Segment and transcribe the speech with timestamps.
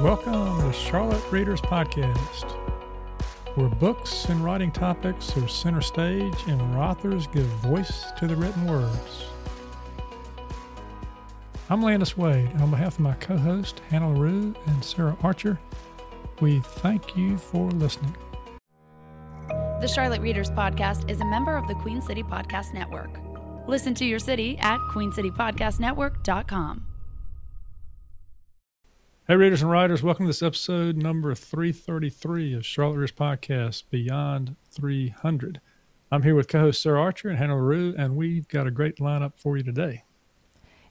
[0.00, 2.52] Welcome to Charlotte Readers Podcast,
[3.54, 8.66] where books and writing topics are center stage and authors give voice to the written
[8.66, 9.24] words.
[11.70, 15.58] I'm Landis Wade, and on behalf of my co host, Hannah LaRue and Sarah Archer,
[16.40, 18.14] we thank you for listening.
[19.48, 23.18] The Charlotte Readers Podcast is a member of the Queen City Podcast Network.
[23.66, 26.84] Listen to your city at queencitypodcastnetwork.com.
[29.28, 34.54] Hey, readers and writers, welcome to this episode number 333 of Charlotte Readers Podcast Beyond
[34.70, 35.60] 300.
[36.12, 38.98] I'm here with co host Sarah Archer and Hannah LaRue, and we've got a great
[38.98, 40.04] lineup for you today.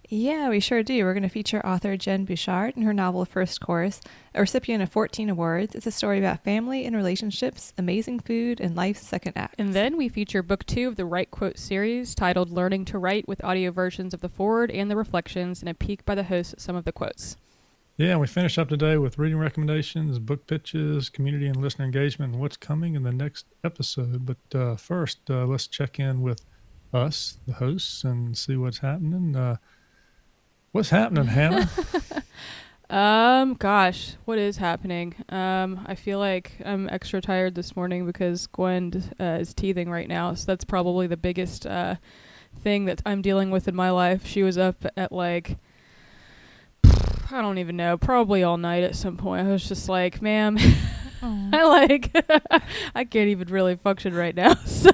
[0.09, 1.05] Yeah, we sure do.
[1.05, 4.01] We're going to feature author Jenn Bouchard and her novel First Course,
[4.33, 5.73] a recipient of 14 awards.
[5.73, 9.55] It's a story about family and relationships, amazing food, and life's second act.
[9.57, 13.29] And then we feature book two of the Write Quote series titled Learning to Write
[13.29, 16.51] with audio versions of the forward and the reflections and a peek by the host
[16.51, 17.37] at some of the quotes.
[17.97, 22.41] Yeah, we finish up today with reading recommendations, book pitches, community and listener engagement, and
[22.41, 24.25] what's coming in the next episode.
[24.25, 26.41] But uh, first, uh, let's check in with
[26.93, 29.33] us, the hosts, and see what's happening.
[29.37, 29.55] Uh,
[30.73, 31.69] what's happening, Hannah?
[32.89, 35.15] um, gosh, what is happening?
[35.29, 40.09] Um, I feel like I'm extra tired this morning because Gwen uh, is teething right
[40.09, 41.95] now, so that's probably the biggest uh,
[42.59, 44.27] thing that I'm dealing with in my life.
[44.27, 45.57] She was up at like
[47.31, 49.47] I don't even know, probably all night at some point.
[49.47, 50.57] I was just like, ma'am,
[51.21, 52.15] I like,
[52.95, 54.55] I can't even really function right now.
[54.65, 54.91] So,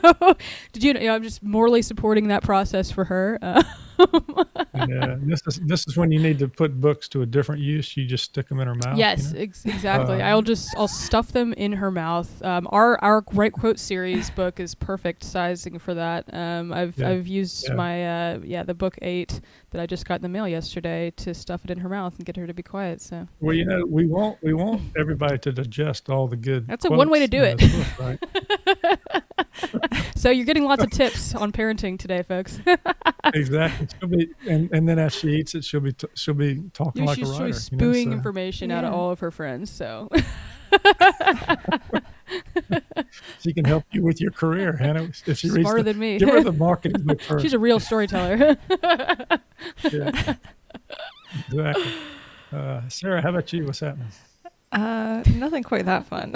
[0.72, 3.38] did you know, you know I'm just morally supporting that process for her.
[3.42, 3.62] Uh,
[4.74, 7.96] yeah, this is this is when you need to put books to a different use.
[7.96, 8.98] You just stick them in her mouth.
[8.98, 9.44] Yes, you know?
[9.44, 10.22] ex- exactly.
[10.22, 12.44] Uh, I'll just I'll stuff them in her mouth.
[12.44, 16.32] Um, our our Write Quote series book is perfect sizing for that.
[16.34, 17.10] Um, I've yeah.
[17.10, 17.76] I've used yeah.
[17.76, 21.34] my uh, yeah the book eight that I just got in the mail yesterday to
[21.34, 23.02] stuff it in her mouth and get her to be quiet.
[23.02, 26.68] So well, you know, we want we want everybody to digest all the good.
[26.68, 27.60] That's a one way to do it.
[27.60, 29.21] Book, right?
[30.16, 32.60] so you're getting lots of tips on parenting today, folks.
[33.34, 33.88] exactly.
[34.00, 37.04] She'll be, and, and then as she eats it, she'll be t- she'll be talking
[37.04, 37.54] yeah, like she's a writer.
[37.54, 38.18] spewing you know, so.
[38.18, 38.78] information yeah.
[38.80, 39.70] out of all of her friends.
[39.72, 40.10] So
[43.40, 45.10] she can help you with your career, Hannah.
[45.26, 47.44] If she smarter reads the, than me, give her the marketing book first.
[47.44, 48.58] She's a real storyteller.
[49.92, 50.36] yeah,
[51.48, 51.94] exactly.
[52.52, 53.66] Uh, Sarah, how about you?
[53.66, 54.08] What's happening?
[54.72, 56.34] Uh, nothing quite that fun.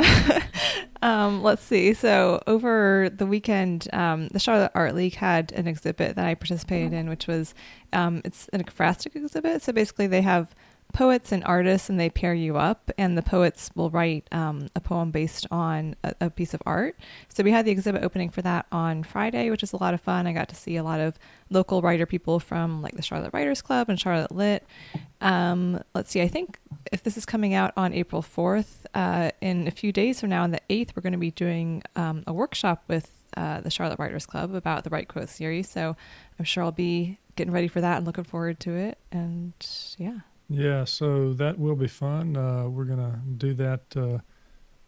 [1.01, 1.93] um, let's see.
[1.93, 6.91] So over the weekend, um, the Charlotte Art League had an exhibit that I participated
[6.91, 7.53] in, which was
[7.93, 9.61] um, it's an ekphrastic exhibit.
[9.61, 10.53] So basically, they have
[10.95, 14.79] poets and artists, and they pair you up, and the poets will write um, a
[14.79, 16.97] poem based on a, a, piece of art.
[17.27, 19.99] So we had the exhibit opening for that on Friday, which was a lot of
[19.99, 20.25] fun.
[20.25, 21.19] I got to see a lot of
[21.49, 24.65] local writer people from like the Charlotte Writers Club and Charlotte Lit.
[25.19, 26.59] Um, let's see, I think
[26.93, 30.43] if this is coming out on April 4th, uh, in a few days from now,
[30.43, 33.99] on the 8th, we're going to be doing um, a workshop with uh, the Charlotte
[33.99, 35.67] Writers Club about the Write Quote series.
[35.69, 35.97] So
[36.39, 38.97] I'm sure I'll be getting ready for that and looking forward to it.
[39.11, 39.53] And
[39.97, 40.19] yeah.
[40.49, 42.37] Yeah, so that will be fun.
[42.37, 44.19] Uh, we're going to do that uh,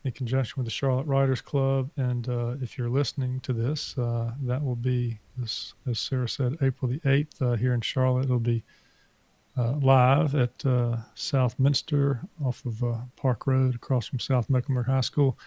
[0.04, 1.90] in conjunction with the Charlotte Writers Club.
[1.98, 6.58] And uh, if you're listening to this, uh, that will be, as, as, Sarah said,
[6.62, 8.26] April the 8th uh, here in Charlotte.
[8.26, 8.64] It'll be
[9.58, 10.64] uh, live at
[11.16, 12.84] Southminster off of
[13.16, 15.40] Park Road across from South Mecklenburg High School.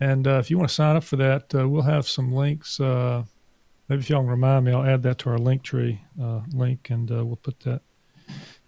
[0.00, 2.80] And if you want to sign up for that, we'll have some links.
[2.80, 3.24] maybe
[3.90, 6.00] if y'all remind me, I'll add that to our link tree
[6.52, 7.82] link and we'll put that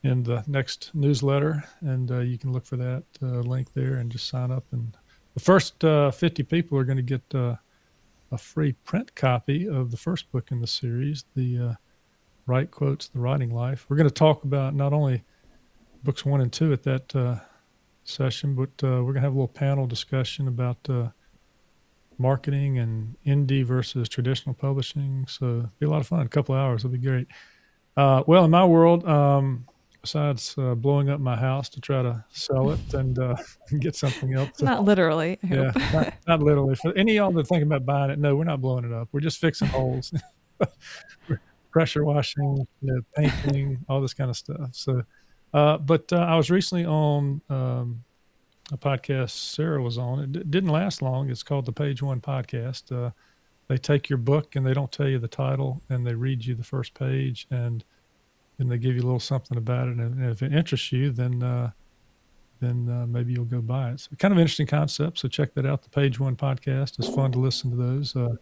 [0.07, 4.11] in the next newsletter, and uh, you can look for that uh, link there and
[4.11, 4.65] just sign up.
[4.73, 4.97] And
[5.35, 7.57] the first uh, 50 people are going to get uh,
[8.33, 11.75] a free print copy of the first book in the series, the uh,
[12.47, 13.87] Write Quotes, The Writing Life.
[13.89, 15.25] We're going to talk about not only
[16.05, 17.37] books one and two at that uh,
[18.05, 20.89] session, but we're going to have a little panel discussion about
[22.19, 25.27] marketing and indie versus traditional publishing.
[25.29, 26.21] So it'll be a lot of fun.
[26.21, 27.27] A couple hours will be great.
[27.97, 29.67] Well, in my world, um,
[30.07, 33.35] besides uh, blowing up my house to try to sell it and uh,
[33.81, 34.63] get something else.
[34.63, 35.37] Not literally.
[35.43, 36.77] yeah, not, not, literally.
[36.77, 39.09] For any of y'all that think about buying it, no, we're not blowing it up.
[39.11, 40.15] We're just fixing holes,
[41.73, 44.69] pressure washing, you know, painting, all this kind of stuff.
[44.71, 45.03] So,
[45.53, 48.05] uh, but uh, I was recently on um,
[48.71, 50.21] a podcast Sarah was on.
[50.21, 51.31] It d- didn't last long.
[51.31, 52.93] It's called the Page One Podcast.
[52.97, 53.11] Uh,
[53.67, 56.55] they take your book and they don't tell you the title and they read you
[56.55, 57.85] the first page and
[58.59, 59.97] then they give you a little something about it.
[59.99, 61.71] And if it interests you, then uh,
[62.61, 64.01] then uh, maybe you'll go buy it.
[64.01, 65.19] So kind of interesting concept.
[65.19, 65.83] So check that out.
[65.83, 66.99] The Page One podcast.
[66.99, 68.17] It's fun to listen to those.
[68.17, 68.37] Uh,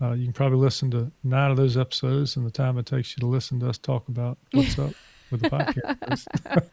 [0.00, 3.16] uh, you can probably listen to nine of those episodes in the time it takes
[3.16, 4.92] you to listen to us talk about what's up
[5.30, 6.68] with the podcast.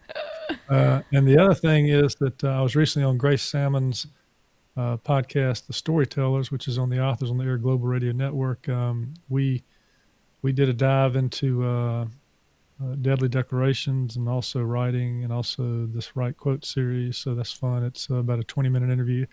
[0.70, 4.08] uh, and the other thing is that uh, I was recently on Grace Sammon's
[4.78, 8.68] uh, podcast, The Storytellers, which is on the Authors on the Air Global Radio Network.
[8.70, 9.64] Um, we
[10.42, 12.10] we did a dive into
[12.82, 17.18] uh, Deadly Declarations and also writing and also this Write Quote series.
[17.18, 17.84] So that's fun.
[17.84, 19.26] It's uh, about a 20 minute interview.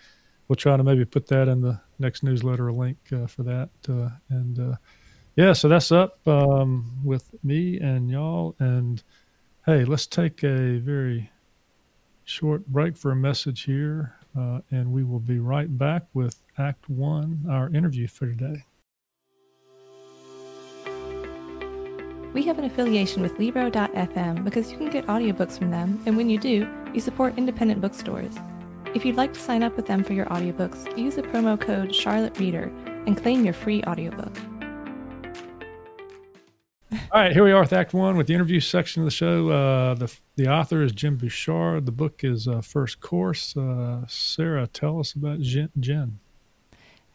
[0.47, 3.71] We'll try to maybe put that in the next newsletter, a link uh, for that.
[3.89, 4.77] Uh, and uh,
[5.37, 8.55] yeah, so that's up um, with me and y'all.
[8.59, 9.03] And
[9.67, 11.31] hey, let's take a very
[12.25, 14.15] short break for a message here.
[14.71, 18.63] And we will be right back with Act One, our interview for today.
[22.35, 26.29] We have an affiliation with Libro.fm because you can get audiobooks from them, and when
[26.29, 28.35] you do, you support independent bookstores.
[28.95, 31.95] If you'd like to sign up with them for your audiobooks, use the promo code
[31.95, 32.71] Charlotte Reader
[33.07, 34.37] and claim your free audiobook.
[36.93, 39.49] All right, here we are with Act One with the interview section of the show.
[39.49, 41.87] Uh, the the author is Jenn Bouchard.
[41.87, 43.57] The book is uh, First Course.
[43.57, 45.71] Uh, Sarah, tell us about Jenn.
[45.81, 46.19] Jenn.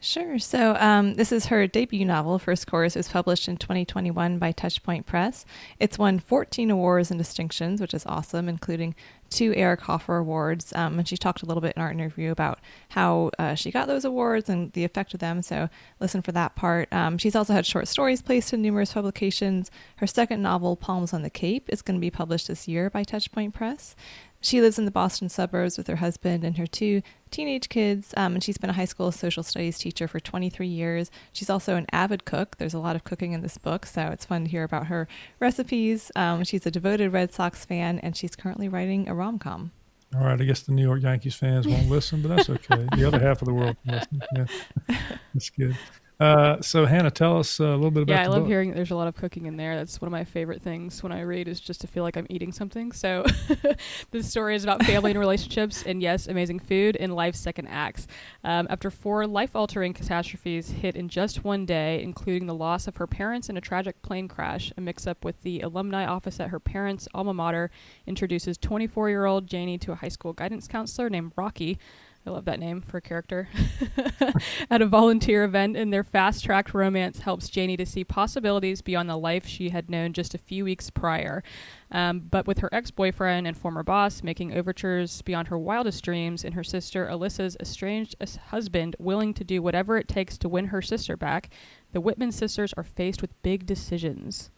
[0.04, 0.38] Sure.
[0.38, 2.94] So um, this is her debut novel, First Course.
[2.94, 5.46] It was published in 2021 by Touchpoint Press.
[5.80, 8.94] It's won 14 awards and distinctions, which is awesome, including
[9.30, 10.74] two Eric Hoffer Awards.
[10.74, 12.58] Um, and she talked a little bit in our interview about
[12.90, 15.40] how uh, she got those awards and the effect of them.
[15.40, 15.70] So
[16.00, 16.92] listen for that part.
[16.92, 19.70] Um, she's also had short stories placed in numerous publications.
[19.96, 23.04] Her second novel, Palms on the Cape, is going to be published this year by
[23.04, 23.96] Touchpoint Press.
[24.44, 27.00] She lives in the Boston suburbs with her husband and her two
[27.30, 31.10] teenage kids, um, and she's been a high school social studies teacher for 23 years.
[31.32, 32.58] She's also an avid cook.
[32.58, 35.08] There's a lot of cooking in this book, so it's fun to hear about her
[35.40, 36.12] recipes.
[36.14, 39.72] Um, she's a devoted Red Sox fan, and she's currently writing a rom com.
[40.14, 42.86] All right, I guess the New York Yankees fans won't listen, but that's okay.
[42.96, 44.22] the other half of the world can listen.
[44.36, 44.96] Yeah,
[45.32, 45.74] that's good.
[46.20, 48.14] Uh, so Hannah, tell us uh, a little bit about.
[48.14, 48.48] Yeah, I love book.
[48.48, 49.76] hearing there's a lot of cooking in there.
[49.76, 52.26] That's one of my favorite things when I read is just to feel like I'm
[52.30, 52.92] eating something.
[52.92, 53.24] So
[54.12, 58.06] this story is about family and relationships, and yes, amazing food and life's second acts.
[58.44, 63.08] Um, after four life-altering catastrophes hit in just one day, including the loss of her
[63.08, 67.08] parents in a tragic plane crash, a mix-up with the alumni office at her parents'
[67.12, 67.70] alma mater
[68.06, 71.78] introduces 24-year-old Janie to a high school guidance counselor named Rocky
[72.26, 73.48] I love that name for a character.
[74.70, 79.10] At a volunteer event, and their fast tracked romance helps Janie to see possibilities beyond
[79.10, 81.42] the life she had known just a few weeks prior.
[81.90, 86.44] Um, but with her ex boyfriend and former boss making overtures beyond her wildest dreams,
[86.44, 88.16] and her sister Alyssa's estranged
[88.46, 91.50] husband willing to do whatever it takes to win her sister back,
[91.92, 94.50] the Whitman sisters are faced with big decisions.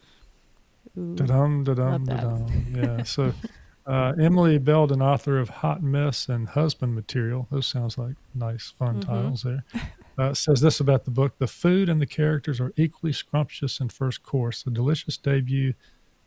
[0.95, 2.65] Da-dum, da-dum, da-dum.
[2.73, 3.33] Yeah, so.
[3.87, 8.99] Uh, Emily Belden, author of Hot Mess and Husband Material, those sounds like nice, fun
[8.99, 9.09] mm-hmm.
[9.09, 9.63] titles there,
[10.17, 13.87] uh, says this about the book The food and the characters are equally scrumptious in
[13.87, 14.65] first course.
[14.67, 15.73] A delicious debut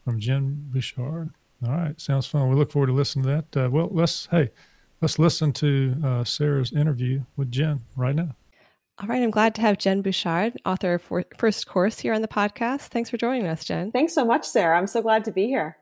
[0.05, 1.35] from Jenn Bouchard.
[1.67, 2.49] All right, sounds fun.
[2.49, 3.67] We look forward to listening to that.
[3.67, 4.51] Uh, well, let's, hey,
[5.03, 8.35] let's listen to uh, Sarah's interview with Jenn right now.
[9.03, 12.29] All right, I'm glad to have Jenn Bouchard, author of First Course, here on the
[12.29, 12.89] podcast.
[12.89, 13.93] Thanks for joining us, Jenn.
[13.93, 14.79] Thanks so much, Sarah.
[14.79, 15.77] I'm so glad to be here.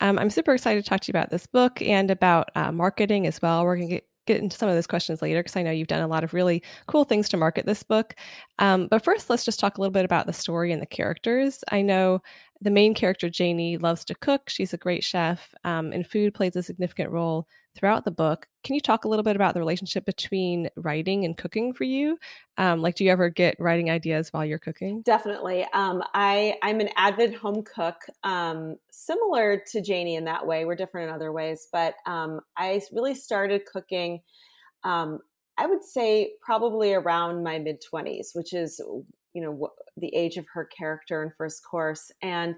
[0.00, 3.26] Um, I'm super excited to talk to you about this book and about uh, marketing
[3.26, 3.64] as well.
[3.64, 5.88] We're going to get get into some of those questions later because I know you've
[5.88, 8.14] done a lot of really cool things to market this book.
[8.58, 11.64] Um, but first, let's just talk a little bit about the story and the characters.
[11.70, 12.22] I know
[12.62, 14.48] the main character, Janie, loves to cook.
[14.48, 18.46] She's a great chef, um, and food plays a significant role throughout the book.
[18.64, 22.18] Can you talk a little bit about the relationship between writing and cooking for you?
[22.58, 25.02] Um, like, do you ever get writing ideas while you're cooking?
[25.02, 25.66] Definitely.
[25.72, 30.64] Um, I I'm an avid home cook, um, similar to Janie in that way.
[30.64, 34.20] We're different in other ways, but um, I really started cooking.
[34.84, 35.20] Um,
[35.58, 38.80] I would say probably around my mid twenties, which is
[39.34, 42.56] you know the age of her character in First Course, and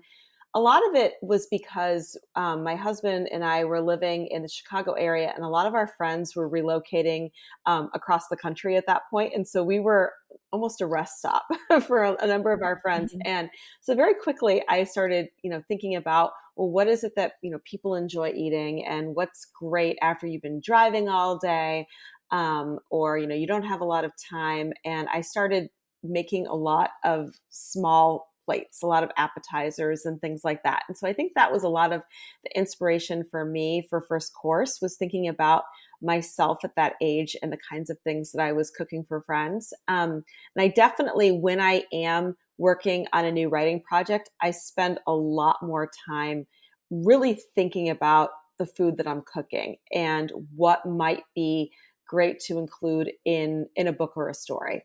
[0.56, 4.48] a lot of it was because um, my husband and I were living in the
[4.48, 7.30] Chicago area, and a lot of our friends were relocating
[7.66, 10.12] um, across the country at that point, and so we were
[10.52, 11.44] almost a rest stop
[11.86, 13.12] for a, a, number of our friends.
[13.12, 13.28] Mm-hmm.
[13.28, 13.50] And
[13.80, 17.50] so very quickly, I started, you know, thinking about well, what is it that you
[17.50, 21.88] know people enjoy eating, and what's great after you've been driving all day,
[22.30, 24.72] um, or you know you don't have a lot of time.
[24.84, 25.68] And I started
[26.04, 30.82] making a lot of small plates, a lot of appetizers and things like that.
[30.88, 32.02] And so I think that was a lot of
[32.44, 35.64] the inspiration for me for first course was thinking about
[36.02, 39.72] myself at that age and the kinds of things that I was cooking for friends.
[39.88, 45.00] Um, and I definitely, when I am working on a new writing project, I spend
[45.06, 46.46] a lot more time
[46.90, 51.72] really thinking about the food that I'm cooking and what might be
[52.06, 54.84] great to include in in a book or a story.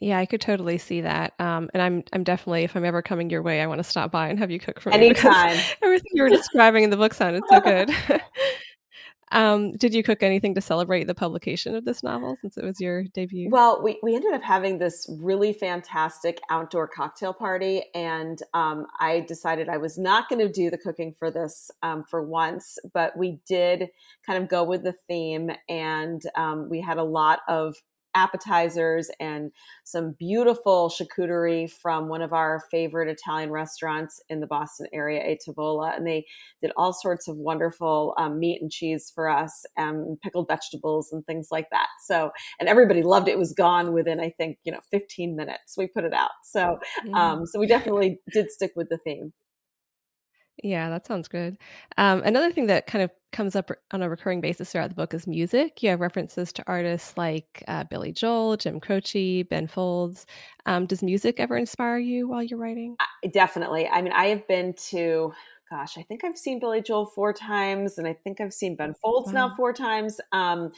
[0.00, 1.34] Yeah, I could totally see that.
[1.38, 4.10] Um, and I'm I'm definitely if I'm ever coming your way, I want to stop
[4.10, 4.96] by and have you cook for me.
[4.96, 5.58] Anytime.
[5.82, 7.90] Everything you were describing in the book sounded so good.
[9.30, 12.80] Um, did you cook anything to celebrate the publication of this novel since it was
[12.80, 13.50] your debut?
[13.50, 19.20] Well, we, we ended up having this really fantastic outdoor cocktail party, and um, I
[19.28, 23.16] decided I was not going to do the cooking for this um, for once, but
[23.16, 23.88] we did
[24.24, 27.76] kind of go with the theme, and um, we had a lot of
[28.18, 29.52] appetizers and
[29.84, 35.38] some beautiful charcuterie from one of our favorite Italian restaurants in the Boston area, A
[35.38, 35.96] Tavola.
[35.96, 36.26] And they
[36.60, 41.24] did all sorts of wonderful um, meat and cheese for us, and pickled vegetables and
[41.26, 41.86] things like that.
[42.04, 43.32] So, and everybody loved it.
[43.32, 45.76] It was gone within, I think, you know, 15 minutes.
[45.76, 46.30] We put it out.
[46.42, 46.78] So,
[47.14, 49.32] um, so we definitely did stick with the theme.
[50.62, 51.56] Yeah, that sounds good.
[51.96, 55.12] Um, another thing that kind of comes up on a recurring basis throughout the book
[55.14, 55.82] is music.
[55.82, 60.26] You have references to artists like uh, Billy Joel, Jim Croce, Ben Folds.
[60.66, 62.96] Um, does music ever inspire you while you're writing?
[63.00, 63.86] I, definitely.
[63.86, 65.32] I mean, I have been to,
[65.70, 68.94] gosh, I think I've seen Billy Joel four times, and I think I've seen Ben
[68.94, 69.48] Folds wow.
[69.48, 70.20] now four times.
[70.32, 70.72] Um,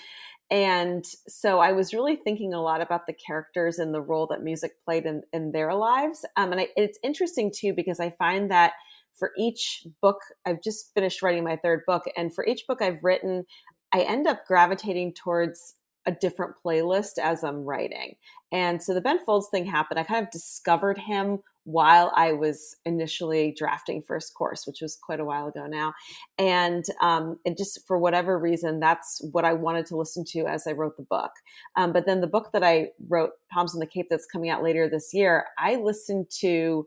[0.51, 4.43] and so I was really thinking a lot about the characters and the role that
[4.43, 6.25] music played in, in their lives.
[6.37, 8.73] Um, and I, it's interesting too because I find that
[9.21, 13.05] for each book, I've just finished writing my third book, and for each book I've
[13.05, 13.45] written,
[13.93, 18.15] I end up gravitating towards a different playlist as I'm writing.
[18.51, 20.01] And so the Ben Folds thing happened.
[20.01, 25.21] I kind of discovered him while I was initially drafting First Course, which was quite
[25.21, 25.93] a while ago now.
[26.39, 30.67] And um, and just for whatever reason, that's what I wanted to listen to as
[30.67, 31.33] I wrote the book.
[31.77, 34.63] Um, but then the book that I wrote, Palms on the Cape, that's coming out
[34.63, 36.87] later this year, I listened to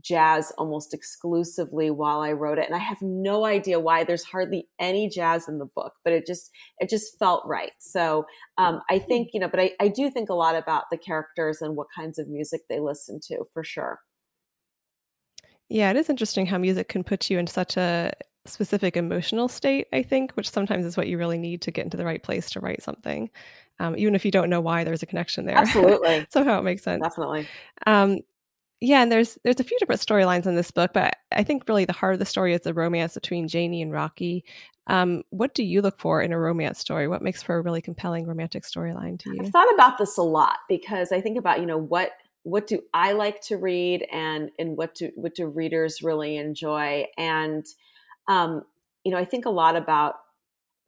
[0.00, 2.66] jazz almost exclusively while I wrote it.
[2.66, 6.26] And I have no idea why there's hardly any jazz in the book, but it
[6.26, 7.72] just, it just felt right.
[7.78, 8.24] So,
[8.58, 9.06] um, I hmm.
[9.06, 11.88] think, you know, but I, I do think a lot about the characters and what
[11.94, 14.00] kinds of music they listen to for sure.
[15.68, 18.12] Yeah, it is interesting how music can put you in such a
[18.44, 21.96] specific emotional state, I think, which sometimes is what you really need to get into
[21.96, 23.30] the right place to write something.
[23.78, 25.56] Um, even if you don't know why there's a connection there.
[25.56, 26.26] Absolutely.
[26.30, 27.02] Somehow it makes sense.
[27.02, 27.48] Definitely.
[27.86, 28.18] Um,
[28.82, 31.84] yeah, and there's there's a few different storylines in this book, but I think really
[31.84, 34.44] the heart of the story is the romance between Janie and Rocky.
[34.88, 37.06] Um, what do you look for in a romance story?
[37.06, 39.40] What makes for a really compelling romantic storyline to you?
[39.40, 42.10] I've thought about this a lot because I think about you know what
[42.42, 47.06] what do I like to read and and what do what do readers really enjoy
[47.16, 47.64] and
[48.26, 48.62] um,
[49.04, 50.16] you know I think a lot about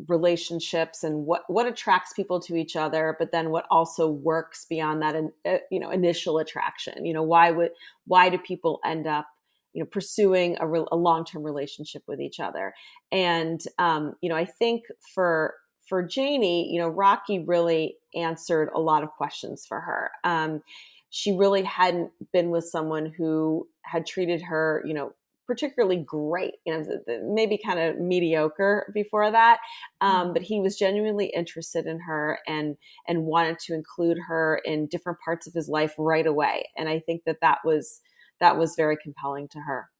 [0.08, 5.00] relationships and what what attracts people to each other but then what also works beyond
[5.00, 7.06] that and uh, you know initial attraction.
[7.06, 7.70] You know why would
[8.06, 9.26] why do people end up
[9.72, 12.74] you know pursuing a, re- a long-term relationship with each other?
[13.12, 14.84] And um, you know i think
[15.14, 15.54] for
[15.88, 20.10] for janie you know rocky really answered a lot of questions for her.
[20.24, 20.62] Um,
[21.10, 25.12] she really hadn't been with someone who had treated her you know
[25.46, 26.84] particularly great, you know,
[27.24, 29.58] maybe kind of mediocre before that.
[30.00, 30.32] Um, mm-hmm.
[30.34, 32.76] but he was genuinely interested in her and
[33.08, 36.68] and wanted to include her in different parts of his life right away.
[36.76, 38.00] And I think that that was
[38.40, 39.90] that was very compelling to her.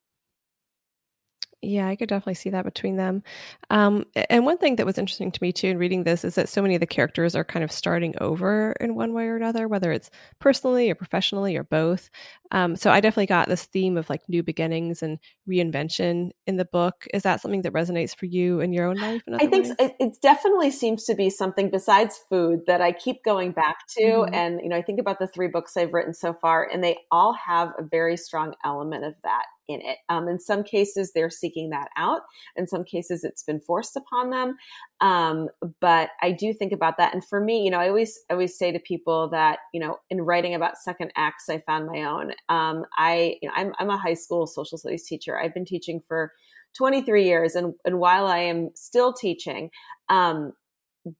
[1.64, 3.22] Yeah, I could definitely see that between them.
[3.70, 6.48] Um, and one thing that was interesting to me too in reading this is that
[6.48, 9.66] so many of the characters are kind of starting over in one way or another,
[9.68, 12.10] whether it's personally or professionally or both.
[12.50, 15.18] Um, so I definitely got this theme of like new beginnings and
[15.48, 17.06] reinvention in the book.
[17.12, 19.22] Is that something that resonates for you in your own life?
[19.32, 19.74] I think so.
[19.78, 24.02] it, it, definitely seems to be something besides food that I keep going back to.
[24.02, 24.34] Mm-hmm.
[24.34, 26.98] And, you know, I think about the three books I've written so far, and they
[27.10, 29.98] all have a very strong element of that in it.
[30.08, 32.22] Um, in some cases, they're seeking that out.
[32.56, 34.56] In some cases, it's been forced upon them.
[35.00, 35.48] Um,
[35.80, 37.14] but I do think about that.
[37.14, 39.98] And for me, you know, I always I always say to people that you know,
[40.10, 42.32] in writing about second acts, I found my own.
[42.48, 45.38] Um, I you know, I'm I'm a high school social studies teacher.
[45.38, 46.32] I've been teaching for
[46.76, 49.70] 23 years, and and while I am still teaching,
[50.08, 50.52] um,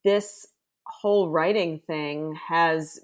[0.05, 0.47] this
[0.87, 3.01] whole writing thing has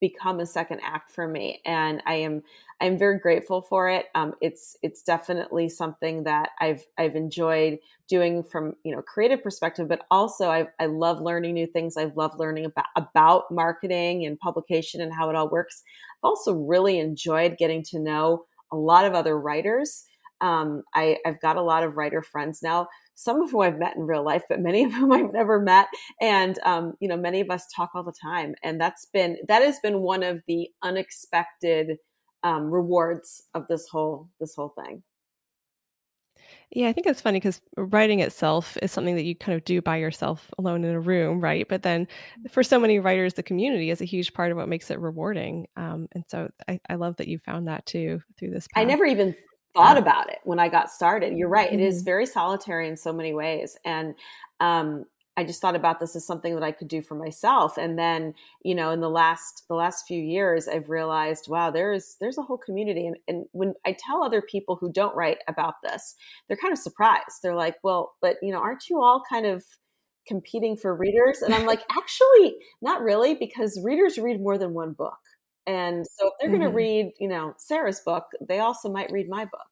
[0.00, 2.42] become a second act for me and i am
[2.80, 7.78] i'm very grateful for it um, it's it's definitely something that i've i've enjoyed
[8.08, 12.16] doing from you know creative perspective but also i i love learning new things i've
[12.16, 15.82] loved learning about about marketing and publication and how it all works
[16.22, 20.04] i've also really enjoyed getting to know a lot of other writers
[20.40, 23.96] um, I, I've got a lot of writer friends now some of whom I've met
[23.96, 25.88] in real life, but many of whom I've never met.
[26.20, 28.54] And, um, you know, many of us talk all the time.
[28.62, 31.98] And that's been, that has been one of the unexpected
[32.44, 35.02] um, rewards of this whole, this whole thing.
[36.70, 39.80] Yeah, I think it's funny because writing itself is something that you kind of do
[39.80, 41.68] by yourself alone in a room, right?
[41.68, 42.08] But then
[42.50, 45.66] for so many writers, the community is a huge part of what makes it rewarding.
[45.76, 48.66] Um, and so I, I, love that you found that too through this.
[48.66, 48.80] Path.
[48.80, 49.34] I never even
[49.74, 51.36] thought about it when I got started.
[51.36, 51.70] You're right.
[51.70, 51.80] Mm-hmm.
[51.80, 52.06] It is mm-hmm.
[52.06, 53.76] very solitary in so many ways.
[53.84, 54.14] And
[54.60, 55.04] um,
[55.36, 57.76] I just thought about this as something that I could do for myself.
[57.76, 62.16] And then, you know, in the last the last few years, I've realized, wow, there's
[62.20, 63.06] there's a whole community.
[63.06, 66.14] And, and when I tell other people who don't write about this,
[66.46, 67.40] they're kind of surprised.
[67.42, 69.64] They're like, well, but you know, aren't you all kind of
[70.26, 71.42] competing for readers?
[71.42, 75.18] And I'm like, actually, not really, because readers read more than one book.
[75.66, 76.58] And so if they're mm-hmm.
[76.60, 79.66] going to read, you know, Sarah's book, they also might read my book.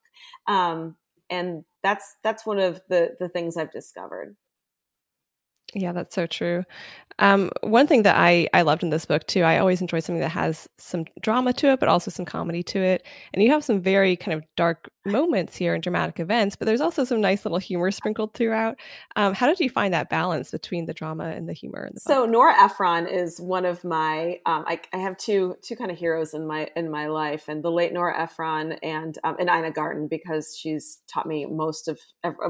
[0.49, 0.97] Um,
[1.31, 4.37] and that's that's one of the the things I've discovered.
[5.75, 6.65] Yeah, that's so true.
[7.19, 10.21] Um, one thing that I, I loved in this book too, I always enjoy something
[10.21, 13.07] that has some drama to it, but also some comedy to it.
[13.33, 16.81] And you have some very kind of dark moments here and dramatic events, but there's
[16.81, 18.79] also some nice little humor sprinkled throughout.
[19.17, 21.91] Um, how did you find that balance between the drama and the humor?
[21.93, 25.91] The so Nora Ephron is one of my, um, I, I, have two two kind
[25.91, 29.51] of heroes in my in my life, and the late Nora Ephron and um, and
[29.51, 31.99] Ina Garten because she's taught me most of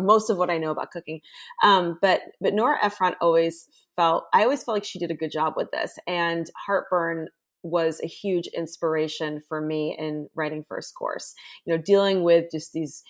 [0.01, 1.21] most of what I know about cooking.
[1.63, 5.33] Um, but but Nora Ephron always felt I always felt like she did a good
[5.33, 5.99] job with this.
[6.07, 7.29] And Heartburn
[7.63, 11.35] was a huge inspiration for me in writing first course.
[11.65, 13.03] You know, dealing with just these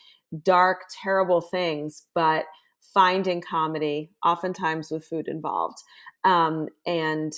[0.43, 2.45] dark, terrible things, but
[2.95, 5.79] finding comedy, oftentimes with food involved.
[6.25, 7.33] Um, and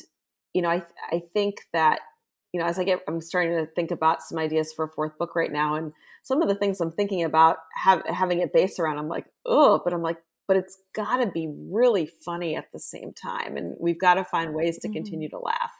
[0.52, 2.00] you know, I I think that
[2.52, 5.18] you know, as I get, I'm starting to think about some ideas for a fourth
[5.18, 8.78] book right now, and some of the things I'm thinking about have, having it based
[8.78, 12.70] around, I'm like, oh, but I'm like, but it's got to be really funny at
[12.72, 13.56] the same time.
[13.56, 14.94] And we've got to find ways to mm-hmm.
[14.94, 15.72] continue to laugh.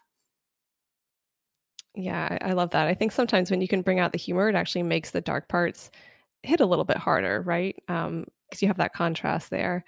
[1.95, 2.89] Yeah, I love that.
[2.89, 5.49] I think sometimes when you can bring out the humor, it actually makes the dark
[5.49, 5.91] parts
[6.43, 7.77] hit a little bit harder, right?
[7.87, 8.27] Because um,
[8.61, 9.85] you have that contrast there.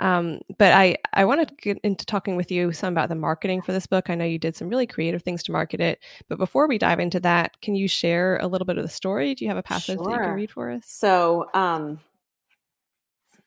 [0.00, 3.62] Um, but I, I want to get into talking with you some about the marketing
[3.62, 4.10] for this book.
[4.10, 6.00] I know you did some really creative things to market it.
[6.28, 9.34] But before we dive into that, can you share a little bit of the story?
[9.34, 10.04] Do you have a passage sure.
[10.04, 10.82] that you can read for us?
[10.86, 11.98] So, um,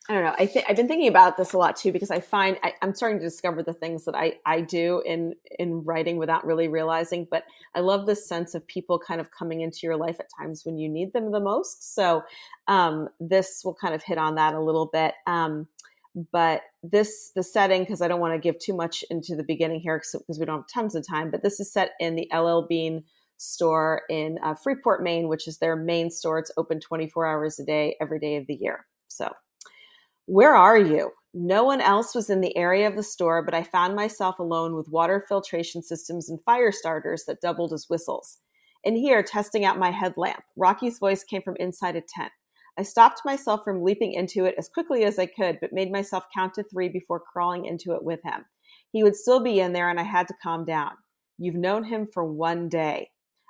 [0.09, 0.35] I don't know.
[0.37, 2.95] I think I've been thinking about this a lot too because I find I, am
[2.95, 7.27] starting to discover the things that I I do in in writing without really realizing.
[7.29, 7.43] But
[7.75, 10.79] I love this sense of people kind of coming into your life at times when
[10.79, 11.93] you need them the most.
[11.93, 12.23] So
[12.67, 15.13] um, this will kind of hit on that a little bit.
[15.27, 15.67] Um,
[16.31, 19.81] but this the setting because I don't want to give too much into the beginning
[19.81, 21.29] here because we don't have tons of time.
[21.29, 23.03] But this is set in the LL Bean
[23.37, 26.39] store in uh, Freeport, Maine, which is their main store.
[26.39, 28.87] It's open 24 hours a day, every day of the year.
[29.07, 29.31] So
[30.31, 31.11] where are you?
[31.33, 34.77] No one else was in the area of the store, but I found myself alone
[34.77, 38.37] with water filtration systems and fire starters that doubled as whistles.
[38.85, 42.31] In here, testing out my headlamp, Rocky's voice came from inside a tent.
[42.79, 46.23] I stopped myself from leaping into it as quickly as I could, but made myself
[46.33, 48.45] count to three before crawling into it with him.
[48.93, 50.91] He would still be in there, and I had to calm down.
[51.39, 53.09] You've known him for one day.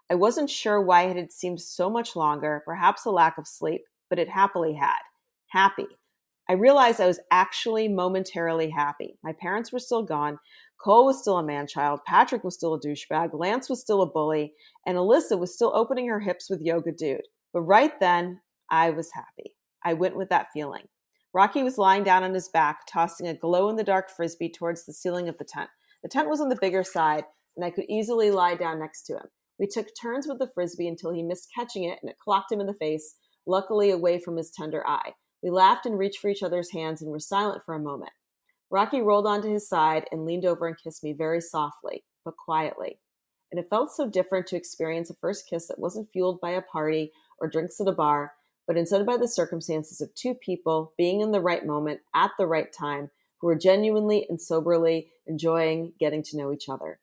[0.09, 3.81] I wasn't sure why it had seemed so much longer, perhaps a lack of sleep,
[4.09, 4.97] but it happily had.
[5.49, 5.85] Happy.
[6.49, 9.17] I realized I was actually momentarily happy.
[9.23, 10.39] My parents were still gone.
[10.83, 12.01] Cole was still a man child.
[12.05, 13.29] Patrick was still a douchebag.
[13.33, 14.53] Lance was still a bully.
[14.85, 17.27] And Alyssa was still opening her hips with Yoga Dude.
[17.53, 19.55] But right then, I was happy.
[19.83, 20.87] I went with that feeling.
[21.33, 24.85] Rocky was lying down on his back, tossing a glow in the dark frisbee towards
[24.85, 25.69] the ceiling of the tent.
[26.03, 27.23] The tent was on the bigger side,
[27.55, 29.27] and I could easily lie down next to him.
[29.59, 32.59] We took turns with the frisbee until he missed catching it and it clocked him
[32.59, 35.13] in the face, luckily away from his tender eye.
[35.43, 38.11] We laughed and reached for each other's hands and were silent for a moment.
[38.69, 42.99] Rocky rolled onto his side and leaned over and kissed me very softly, but quietly.
[43.51, 46.61] And it felt so different to experience a first kiss that wasn't fueled by a
[46.61, 48.33] party or drinks at a bar,
[48.65, 52.47] but instead by the circumstances of two people being in the right moment at the
[52.47, 56.99] right time who were genuinely and soberly enjoying getting to know each other.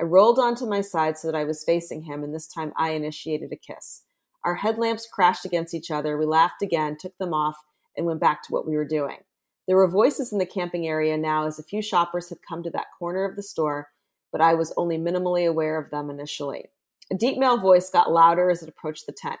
[0.00, 2.90] I rolled onto my side so that I was facing him, and this time I
[2.90, 4.04] initiated a kiss.
[4.44, 6.16] Our headlamps crashed against each other.
[6.16, 7.56] We laughed again, took them off,
[7.98, 9.18] and went back to what we were doing.
[9.66, 12.70] There were voices in the camping area now as a few shoppers had come to
[12.70, 13.88] that corner of the store,
[14.32, 16.64] but I was only minimally aware of them initially.
[17.12, 19.38] A deep male voice got louder as it approached the tent.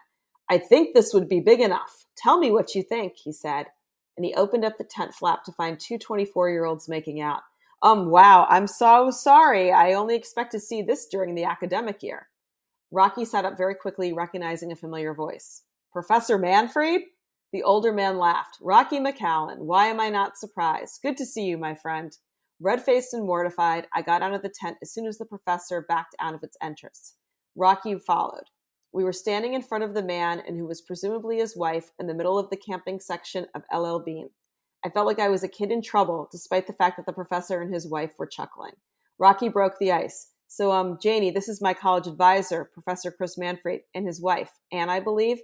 [0.50, 2.04] I think this would be big enough.
[2.16, 3.66] Tell me what you think, he said.
[4.16, 7.40] And he opened up the tent flap to find two 24 year olds making out.
[7.82, 9.70] Um, wow, I'm so sorry.
[9.70, 12.28] I only expect to see this during the academic year.
[12.90, 15.62] Rocky sat up very quickly, recognizing a familiar voice.
[15.92, 17.02] Professor Manfred?
[17.52, 18.58] The older man laughed.
[18.60, 21.00] Rocky McCallum, why am I not surprised?
[21.02, 22.16] Good to see you, my friend.
[22.60, 25.80] Red faced and mortified, I got out of the tent as soon as the professor
[25.80, 27.14] backed out of its entrance.
[27.56, 28.44] Rocky followed.
[28.92, 32.06] We were standing in front of the man and who was presumably his wife in
[32.06, 34.30] the middle of the camping section of LL Bean.
[34.84, 37.60] I felt like I was a kid in trouble, despite the fact that the professor
[37.60, 38.74] and his wife were chuckling.
[39.18, 40.32] Rocky broke the ice.
[40.46, 44.88] So, um, Janie, this is my college advisor, Professor Chris Manfred, and his wife, Anne,
[44.88, 45.38] I believe.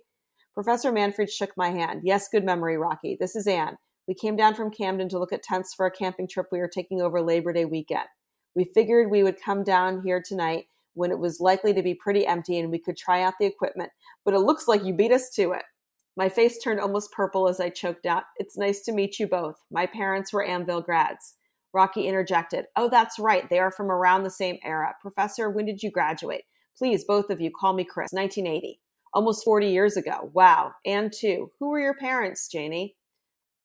[0.54, 2.02] Professor Manfred shook my hand.
[2.04, 3.16] Yes, good memory, Rocky.
[3.18, 3.76] This is Anne.
[4.06, 6.70] We came down from Camden to look at tents for a camping trip we were
[6.72, 8.06] taking over Labor Day weekend.
[8.54, 12.24] We figured we would come down here tonight when it was likely to be pretty
[12.24, 13.90] empty and we could try out the equipment,
[14.24, 15.64] but it looks like you beat us to it.
[16.16, 19.56] My face turned almost purple as I choked out, It's nice to meet you both.
[19.72, 21.34] My parents were Anvil grads.
[21.72, 23.50] Rocky interjected, Oh, that's right.
[23.50, 24.94] They are from around the same era.
[25.02, 26.44] Professor, when did you graduate?
[26.78, 28.12] Please, both of you, call me Chris.
[28.12, 28.78] 1980.
[29.14, 30.30] Almost 40 years ago.
[30.32, 30.72] Wow.
[30.84, 31.52] And two.
[31.58, 32.96] Who were your parents, Janie?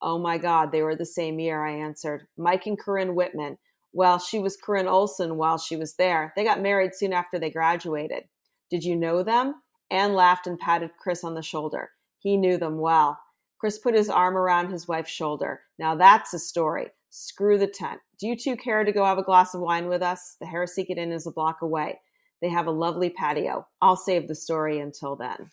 [0.02, 2.28] Oh my God, they were the same year, I answered.
[2.38, 3.58] Mike and Corinne Whitman.
[3.92, 6.32] Well, she was Corinne Olson while she was there.
[6.36, 8.26] They got married soon after they graduated.
[8.70, 9.56] Did you know them?
[9.92, 11.90] Anne laughed and patted Chris on the shoulder.
[12.20, 13.20] He knew them well.
[13.60, 15.62] Chris put his arm around his wife's shoulder.
[15.78, 16.90] Now that's a story.
[17.10, 18.00] Screw the tent.
[18.20, 20.38] Do you two care to go have a glass of wine with us?
[20.40, 22.00] The Harraseeket Inn is a block away.
[22.42, 23.68] They have a lovely patio.
[23.82, 25.50] I'll save the story until then.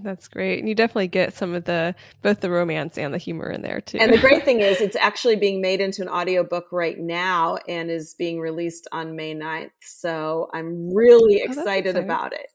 [0.00, 0.60] That's great.
[0.60, 3.80] And you definitely get some of the both the romance and the humor in there
[3.80, 3.98] too.
[3.98, 7.90] And the great thing is it's actually being made into an audiobook right now and
[7.90, 9.70] is being released on May 9th.
[9.80, 12.46] So I'm really oh, excited oh, about it.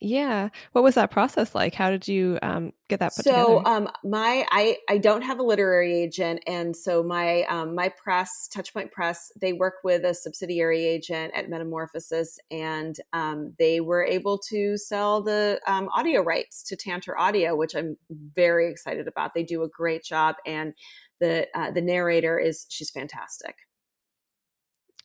[0.00, 0.50] Yeah.
[0.72, 1.74] What was that process like?
[1.74, 3.68] How did you um, get that put so, together?
[3.68, 8.48] um, my I I don't have a literary agent, and so my um, my press,
[8.54, 14.38] Touchpoint Press, they work with a subsidiary agent at Metamorphosis, and um, they were able
[14.50, 19.34] to sell the um, audio rights to Tantor Audio, which I'm very excited about.
[19.34, 20.74] They do a great job, and
[21.18, 23.56] the uh, the narrator is she's fantastic.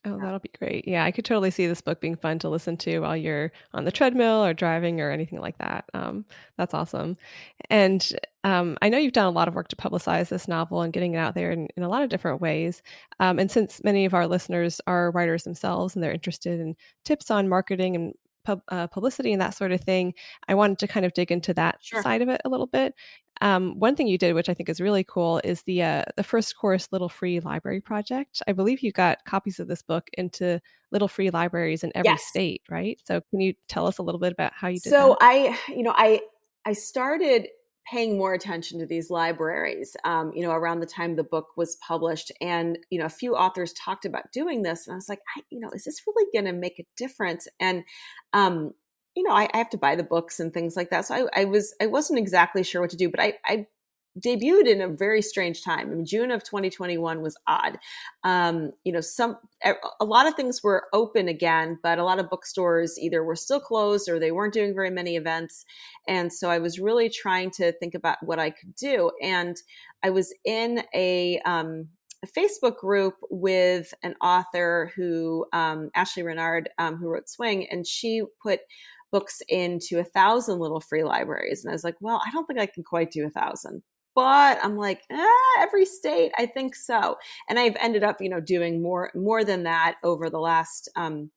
[0.06, 0.86] Oh, that'll be great.
[0.86, 3.86] Yeah, I could totally see this book being fun to listen to while you're on
[3.86, 5.86] the treadmill or driving or anything like that.
[5.94, 6.26] Um,
[6.58, 7.16] that's awesome.
[7.70, 8.12] And
[8.44, 11.14] um, I know you've done a lot of work to publicize this novel and getting
[11.14, 12.82] it out there in, in a lot of different ways.
[13.22, 17.32] Um, and since many of our listeners are writers themselves and they're interested in tips
[17.32, 18.14] on marketing and
[18.44, 20.14] pub, uh, publicity and that sort of thing,
[20.50, 22.02] I wanted to kind of dig into that sure.
[22.02, 22.94] side of it a little bit.
[23.44, 26.24] Um, one thing you did, which I think is really cool, is the uh, the
[26.24, 28.42] first course Little Free Library project.
[28.48, 32.24] I believe you got copies of this book into little free libraries in every yes.
[32.24, 32.98] state, right?
[33.06, 35.26] So, can you tell us a little bit about how you did so that?
[35.28, 36.22] I, you know, I
[36.66, 37.48] I started
[37.86, 41.76] paying more attention to these libraries um, you know around the time the book was
[41.86, 45.20] published and you know a few authors talked about doing this and i was like
[45.36, 47.84] I, you know is this really going to make a difference and
[48.32, 48.72] um,
[49.16, 51.06] you know, I, I, have to buy the books and things like that.
[51.06, 53.68] So I, I, was, I wasn't exactly sure what to do, but I, I
[54.20, 55.92] debuted in a very strange time.
[55.92, 57.80] I mean, June of 2021 was odd.
[58.24, 62.30] Um, you know, some, a lot of things were open again, but a lot of
[62.30, 65.66] bookstores either were still closed or they weren't doing very many events.
[66.08, 69.12] And so I was really trying to think about what I could do.
[69.22, 69.58] And
[70.04, 71.88] I was in a, um,
[72.24, 77.86] a Facebook group with an author who, um, Ashley Renard, um, who wrote Swing, and
[77.86, 78.62] she put
[79.14, 81.64] books into a thousand little free libraries.
[81.64, 83.84] And I was like, well, I don't think I can quite do a thousand.
[84.16, 85.28] But I'm like, eh,
[85.60, 87.18] every state, I think so.
[87.48, 91.32] And I've ended up, you know, doing more more than that over the last um,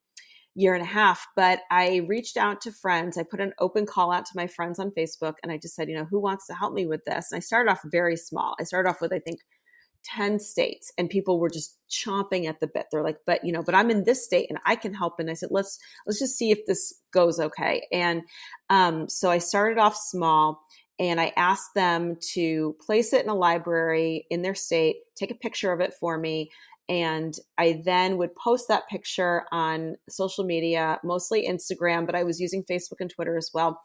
[0.55, 1.27] year and a half.
[1.37, 3.17] But I reached out to friends.
[3.17, 5.89] I put an open call out to my friends on Facebook, and I just said,
[5.89, 7.31] you know, who wants to help me with this?
[7.31, 8.57] And I started off very small.
[8.59, 9.41] I started off with, I think,
[10.15, 12.87] 10 states and people were just chomping at the bit.
[12.91, 15.19] They're like but you know but i'm in this state and i can help.
[15.19, 17.87] And i said let's let's just see if this goes okay.
[17.93, 18.23] And
[18.71, 20.63] um, so i started off small
[20.99, 25.35] and i asked them to place it in a library in their state take a
[25.35, 26.51] picture of it for me
[26.89, 32.41] and I then would post that picture on social media, mostly Instagram, but I was
[32.41, 33.81] using Facebook and Twitter as well.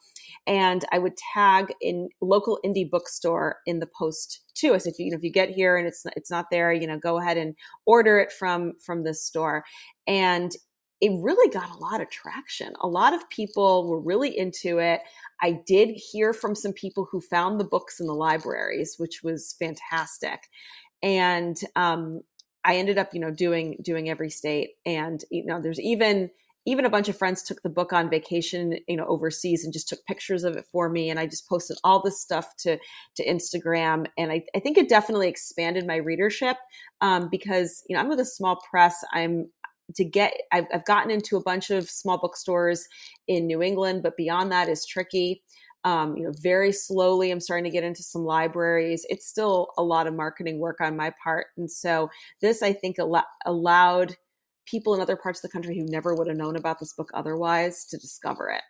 [0.46, 4.76] And I would tag in local indie bookstore in the post too.
[4.76, 7.00] I said, you know, if you get here and it's it's not there, you know,
[7.00, 9.64] go ahead and order it from from this store.
[10.06, 10.52] And
[11.02, 12.74] it really got a lot of traction.
[12.82, 15.02] A lot of people were really into it.
[15.42, 19.56] I did hear from some people who found the books in the libraries, which was
[19.58, 20.42] fantastic.
[21.02, 22.22] And um,
[22.64, 26.30] I ended up, you know, doing doing every state, and you know, there's even
[26.66, 29.90] even a bunch of friends took the book on vacation, you know, overseas and just
[29.90, 31.10] took pictures of it for me.
[31.10, 32.78] And I just posted all this stuff to
[33.16, 36.58] to Instagram, and I, I think it definitely expanded my readership
[37.02, 39.04] um, because you know I'm with a small press.
[39.14, 39.50] I'm
[39.96, 42.88] to get I've, I've gotten into a bunch of small bookstores
[43.28, 45.44] in New England, but beyond that is tricky
[45.84, 49.06] um, you know, very slowly I'm starting to get into some libraries.
[49.10, 51.48] It's still a lot of marketing work on my part.
[51.58, 52.10] And so
[52.42, 54.16] this, I think, al- allowed
[54.66, 57.10] people in other parts of the country who never would have known about this book
[57.14, 58.62] otherwise to discover it.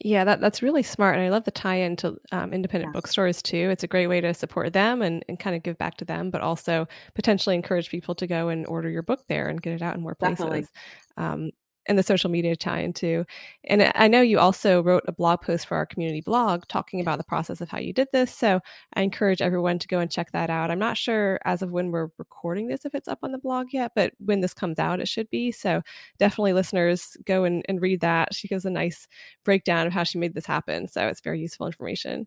[0.00, 1.16] Yeah, that, that's really smart.
[1.16, 2.92] And I love the tie in to um, independent yes.
[2.92, 3.68] bookstores too.
[3.70, 6.30] It's a great way to support them and, and kind of give back to them,
[6.30, 9.82] but also potentially encourage people to go and order your book there and get it
[9.82, 10.70] out in more places.
[11.16, 11.50] Um,
[11.88, 13.24] and the social media tie in too.
[13.64, 17.18] And I know you also wrote a blog post for our community blog talking about
[17.18, 18.34] the process of how you did this.
[18.34, 18.60] So
[18.94, 20.70] I encourage everyone to go and check that out.
[20.70, 23.68] I'm not sure as of when we're recording this if it's up on the blog
[23.72, 25.50] yet, but when this comes out, it should be.
[25.50, 25.82] So
[26.18, 28.34] definitely listeners go and, and read that.
[28.34, 29.08] She gives a nice
[29.44, 30.86] breakdown of how she made this happen.
[30.88, 32.26] So it's very useful information.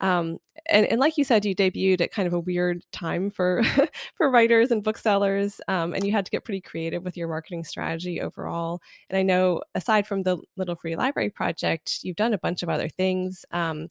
[0.00, 3.62] Um, and, and like you said, you debuted at kind of a weird time for
[4.16, 7.64] for writers and booksellers, um, and you had to get pretty creative with your marketing
[7.64, 8.80] strategy overall.
[9.08, 12.68] And I know, aside from the Little Free Library project, you've done a bunch of
[12.68, 13.44] other things.
[13.52, 13.88] Um,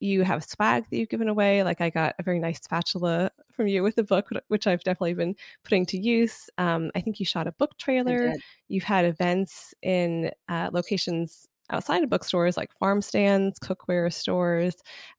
[0.00, 1.62] you have swag that you've given away.
[1.62, 5.14] Like I got a very nice spatula from you with the book, which I've definitely
[5.14, 6.48] been putting to use.
[6.58, 8.34] Um, I think you shot a book trailer.
[8.68, 14.76] You've had events in uh, locations outside of bookstores like farm stands, cookware stores.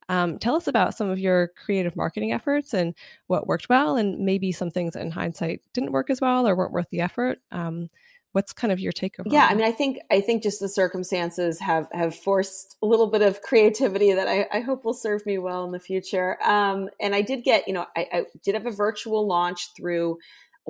[0.08, 2.94] Um, tell us about some of your creative marketing efforts and
[3.26, 6.72] what worked well, and maybe some things in hindsight didn't work as well or weren't
[6.72, 7.38] worth the effort.
[7.52, 7.88] Um,
[8.32, 10.68] what's kind of your take over yeah i mean i think i think just the
[10.68, 15.26] circumstances have have forced a little bit of creativity that i, I hope will serve
[15.26, 18.54] me well in the future um, and i did get you know I, I, did
[18.54, 20.18] have a virtual launch through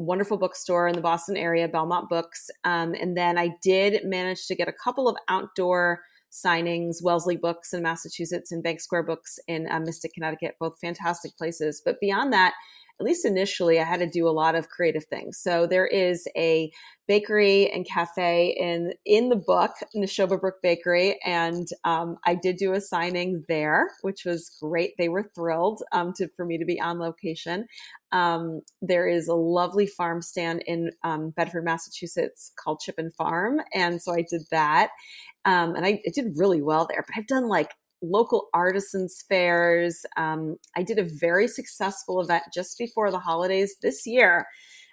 [0.00, 2.50] wonderful bookstore in the Boston area, Belmont Books.
[2.64, 7.72] Um, and then I did manage to get a couple of outdoor signings, Wellesley Books
[7.72, 11.82] in Massachusetts and Bank Square Books in uh, Mystic, Connecticut, both fantastic places.
[11.84, 12.54] But beyond that,
[13.00, 15.38] at least initially, I had to do a lot of creative things.
[15.38, 16.70] So there is a
[17.08, 22.74] bakery and cafe in in the book, Nashoba Brook Bakery, and um, I did do
[22.74, 24.92] a signing there, which was great.
[24.98, 27.66] They were thrilled um, to for me to be on location.
[28.12, 34.00] Um, there is a lovely farm stand in um, Bedford, Massachusetts called Chip-in Farm, and
[34.00, 34.90] so I did that,
[35.46, 37.04] um, and I, I did really well there.
[37.06, 40.04] But I've done like local artisans fairs.
[40.16, 44.46] Um, I did a very successful event just before the holidays this year.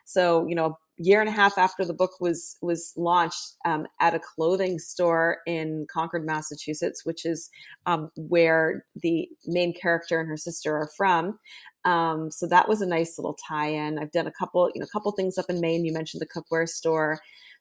[0.06, 4.16] So, you know, year and a half after the book was was launched um, at
[4.16, 7.50] a clothing store in Concord, Massachusetts, which is
[7.86, 11.40] um, where the main character and her sister are from.
[11.86, 13.98] Um, so that was a nice little tie-in.
[13.98, 15.86] I've done a couple, you know, a couple things up in Maine.
[15.86, 17.20] You mentioned the cookware store.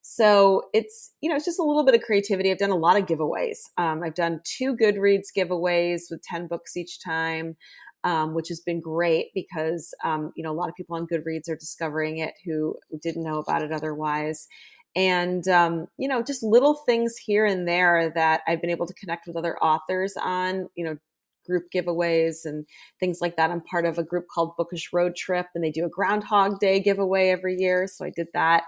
[0.09, 2.51] So it's, you know, it's just a little bit of creativity.
[2.51, 3.59] I've done a lot of giveaways.
[3.77, 7.57] Um, I've done two Goodreads giveaways with 10 books each time,
[8.06, 11.50] um, which has been great because, um, you know, a lot of people on Goodreads
[11.50, 14.46] are discovering it who didn't know about it otherwise.
[14.94, 18.94] And, um, you know, just little things here and there that I've been able to
[18.94, 20.96] connect with other authors on, you know,
[21.44, 22.64] group giveaways and
[23.00, 23.50] things like that.
[23.50, 26.78] I'm part of a group called Bookish Road Trip, and they do a Groundhog Day
[26.78, 27.88] giveaway every year.
[27.88, 28.64] So I did that.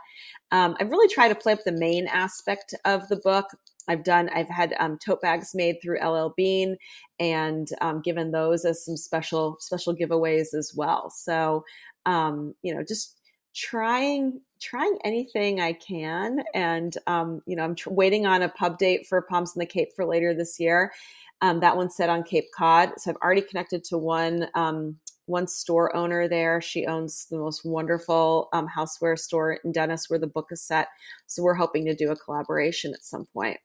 [0.50, 3.46] Um, I've really tried to play up the main aspect of the book.
[3.88, 6.76] I've done, I've had um, tote bags made through LL Bean
[7.18, 11.10] and um, given those as some special, special giveaways as well.
[11.10, 11.64] So,
[12.06, 13.18] um, you know, just
[13.54, 16.42] trying trying anything I can.
[16.54, 19.66] And, um, you know, I'm tr- waiting on a pub date for Palms in the
[19.66, 20.92] Cape for later this year.
[21.40, 22.92] Um, that one's set on Cape Cod.
[22.98, 24.96] So I've already connected to one um,
[25.26, 26.60] one store owner there.
[26.60, 30.88] She owns the most wonderful um, houseware store in Dennis where the book is set.
[31.26, 33.58] So we're hoping to do a collaboration at some point.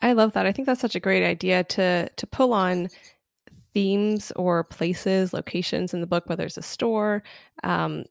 [0.00, 0.46] I love that.
[0.46, 2.88] I think that's such a great idea to to pull on
[3.74, 7.22] themes or places, locations in the book, whether it's a store,
[7.64, 8.04] um,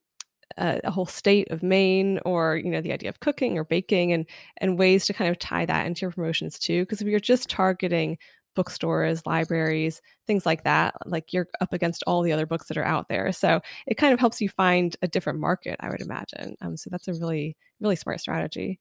[0.57, 4.13] a, a, whole state of Maine or you know the idea of cooking or baking
[4.13, 4.25] and
[4.57, 6.83] and ways to kind of tie that into your promotions too.
[6.83, 8.17] Because if you're just targeting
[8.55, 12.83] bookstores libraries things like that like you're up against all the other books that are
[12.83, 13.31] out there.
[13.31, 16.55] So it kind of helps you find a different market i would imagine.
[16.61, 18.79] Um, so that's a really really smart strategy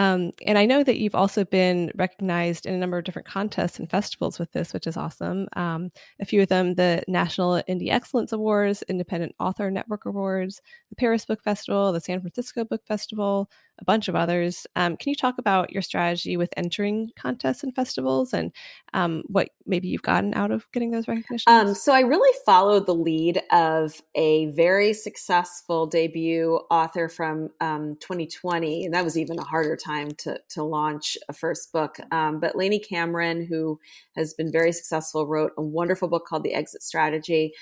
[0.00, 3.78] um, and I know that you've also been recognized in a number of different contests
[3.78, 5.46] and festivals with this, which is awesome.
[5.56, 10.96] Um, a few of them the National Indie Excellence Awards, Independent Author Network Awards, the
[10.96, 13.50] Paris Book Festival, the San Francisco Book Festival,
[13.80, 14.66] a bunch of others.
[14.76, 18.52] Um, can you talk about your strategy with entering contests and festivals and
[18.92, 21.44] um, what maybe you've gotten out of getting those recognitions?
[21.46, 28.80] Um, so I really followed the lead of a very successful debut author from 2020,
[28.80, 31.96] um, and that was even a harder time to, to launch a first book.
[32.10, 33.78] Um, but Lainey Cameron, who
[34.16, 37.52] has been very successful, wrote a wonderful book called The Exit Strategy.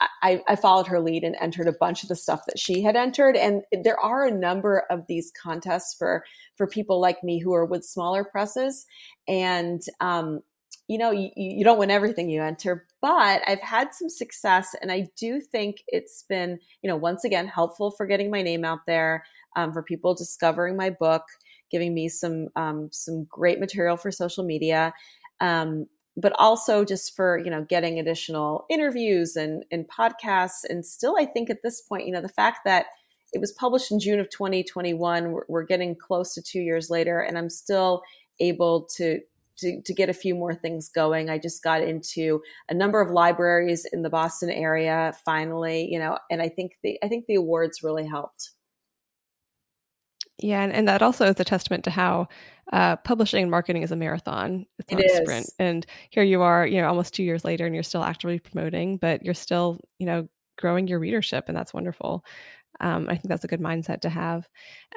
[0.00, 2.96] I, I, followed her lead and entered a bunch of the stuff that she had
[2.96, 3.34] entered.
[3.34, 6.24] And there are a number of these contests for
[6.56, 8.84] for people like me who are with smaller presses.
[9.26, 10.40] And um,
[10.88, 14.74] you know, you, you don't win everything you enter, but I've had some success.
[14.80, 18.64] And I do think it's been, you know, once again, helpful for getting my name
[18.64, 19.24] out there,
[19.56, 21.24] um, for people discovering my book,
[21.70, 24.94] giving me some, um, some great material for social media.
[25.40, 31.16] Um, but also just for you know getting additional interviews and, and podcasts and still
[31.18, 32.86] i think at this point you know the fact that
[33.32, 37.20] it was published in june of 2021 we're, we're getting close to two years later
[37.20, 38.02] and i'm still
[38.40, 39.20] able to
[39.58, 41.30] to, to get a few more things going.
[41.30, 46.18] I just got into a number of libraries in the Boston area finally, you know,
[46.30, 48.50] and I think the I think the awards really helped.
[50.38, 52.28] Yeah, and, and that also is a testament to how
[52.72, 54.66] uh, publishing and marketing is a marathon.
[54.78, 55.50] It's not it a sprint.
[55.58, 58.98] And here you are, you know, almost two years later, and you're still actively promoting,
[58.98, 62.24] but you're still, you know, growing your readership, and that's wonderful.
[62.80, 64.46] Um, I think that's a good mindset to have.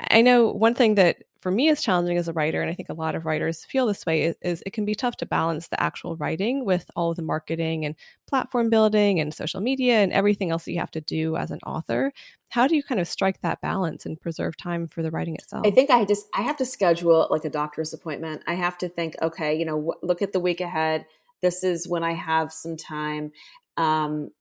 [0.10, 2.90] I know one thing that for me is challenging as a writer, and I think
[2.90, 5.68] a lot of writers feel this way, is, is, it can be tough to balance
[5.70, 7.96] the actual writing with all of the marketing and
[8.28, 11.60] platform building and social media and everything else that you have to do as an
[11.66, 12.12] author.
[12.50, 15.66] How do you kind of strike that balance and preserve time for the writing itself?
[15.66, 18.42] I think I just I have to schedule like a doctor's appointment.
[18.48, 21.06] I have to think, okay, you know, look at the week ahead.
[21.42, 23.32] This is when I have some time.
[23.78, 24.32] Um,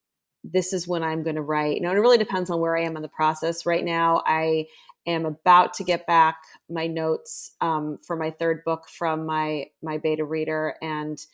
[0.43, 1.77] this is when I'm going to write.
[1.77, 3.67] You know, it really depends on where I am in the process.
[3.67, 4.67] Right now, I
[5.09, 6.37] am about to get back
[6.69, 11.25] my notes um, for my third book from my my beta reader, and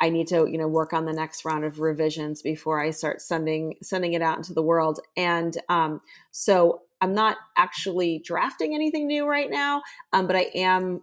[0.00, 3.20] I need to you know work on the next round of revisions before I start
[3.22, 5.00] sending sending it out into the world.
[5.16, 6.00] And um,
[6.30, 11.02] so I'm not actually drafting anything new right now, um, but I am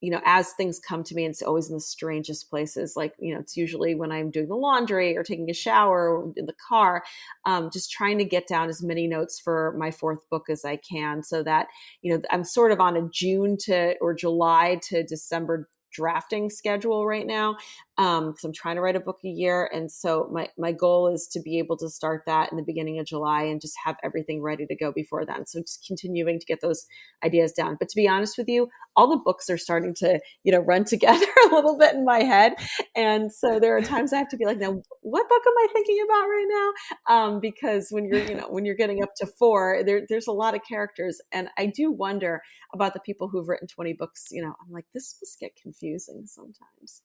[0.00, 2.94] you know, as things come to me, it's always in the strangest places.
[2.96, 6.32] Like, you know, it's usually when I'm doing the laundry or taking a shower or
[6.36, 7.02] in the car,
[7.46, 10.76] um, just trying to get down as many notes for my fourth book as I
[10.76, 11.68] can so that,
[12.02, 17.06] you know, I'm sort of on a June to or July to December drafting schedule
[17.06, 17.56] right now
[17.98, 21.08] um because i'm trying to write a book a year and so my my goal
[21.08, 23.96] is to be able to start that in the beginning of july and just have
[24.02, 25.46] everything ready to go before then.
[25.46, 26.86] So just continuing to get those
[27.24, 27.76] ideas down.
[27.78, 30.84] But to be honest with you all the books are starting to you know run
[30.96, 32.54] together a little bit in my head.
[32.94, 35.66] And so there are times i have to be like now what book am i
[35.72, 37.14] thinking about right now?
[37.14, 40.32] Um because when you're you know when you're getting up to four there, there's a
[40.32, 41.20] lot of characters.
[41.32, 42.42] And i do wonder
[42.74, 45.85] about the people who've written 20 books you know i'm like this must get confusing
[45.98, 47.02] sometimes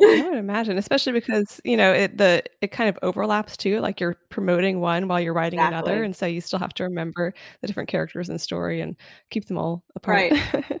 [0.00, 3.80] I would imagine, especially because you know it the it kind of overlaps too.
[3.80, 5.92] Like you're promoting one while you're writing exactly.
[5.92, 8.96] another, and so you still have to remember the different characters and story and
[9.30, 10.32] keep them all apart.
[10.32, 10.80] Right.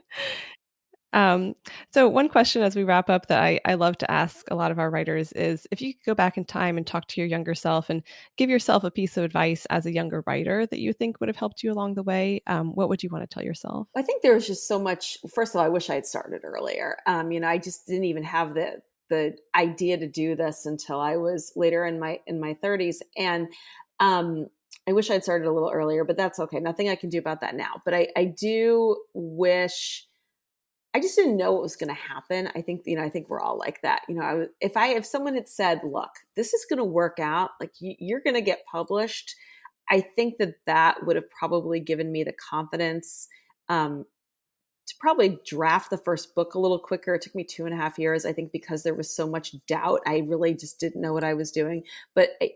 [1.12, 1.54] um,
[1.92, 4.70] so one question as we wrap up that I, I love to ask a lot
[4.70, 7.28] of our writers is if you could go back in time and talk to your
[7.28, 8.02] younger self and
[8.36, 11.36] give yourself a piece of advice as a younger writer that you think would have
[11.36, 13.88] helped you along the way, um, what would you want to tell yourself?
[13.96, 15.18] I think there was just so much.
[15.34, 16.96] First of all, I wish I had started earlier.
[17.06, 20.98] Um, you know, I just didn't even have the the idea to do this until
[20.98, 23.48] I was later in my in my 30s and
[24.00, 24.46] um
[24.88, 26.58] I wish I'd started a little earlier, but that's okay.
[26.58, 27.74] Nothing I can do about that now.
[27.84, 30.08] But I, I do wish
[30.94, 32.50] I just didn't know what was going to happen.
[32.54, 34.02] I think, you know, I think we're all like that.
[34.08, 37.18] You know, I, if I, if someone had said, look, this is going to work
[37.18, 39.34] out, like you, you're going to get published,
[39.90, 43.28] I think that that would have probably given me the confidence
[43.70, 44.04] um,
[44.86, 47.14] to probably draft the first book a little quicker.
[47.14, 49.54] It took me two and a half years, I think, because there was so much
[49.66, 50.00] doubt.
[50.06, 51.84] I really just didn't know what I was doing.
[52.14, 52.50] But I,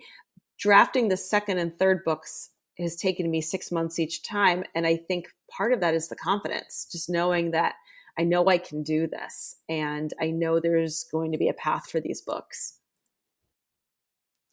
[0.59, 4.65] drafting the second and third books has taken me six months each time.
[4.75, 7.75] And I think part of that is the confidence, just knowing that
[8.19, 11.91] I know I can do this and I know there's going to be a path
[11.91, 12.79] for these books.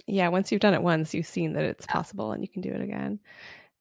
[0.06, 2.72] Yeah, once you've done it once, you've seen that it's possible and you can do
[2.72, 3.20] it again.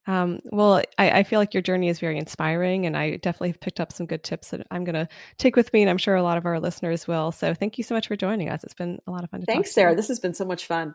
[0.05, 3.61] Um, well, I, I, feel like your journey is very inspiring, and I definitely have
[3.61, 6.15] picked up some good tips that I'm going to take with me, and I'm sure
[6.15, 7.31] a lot of our listeners will.
[7.31, 8.65] So, thank you so much for joining us.
[8.65, 9.95] It's been a lot of fun to Thanks, to Sarah.
[9.95, 10.93] This has been so much fun.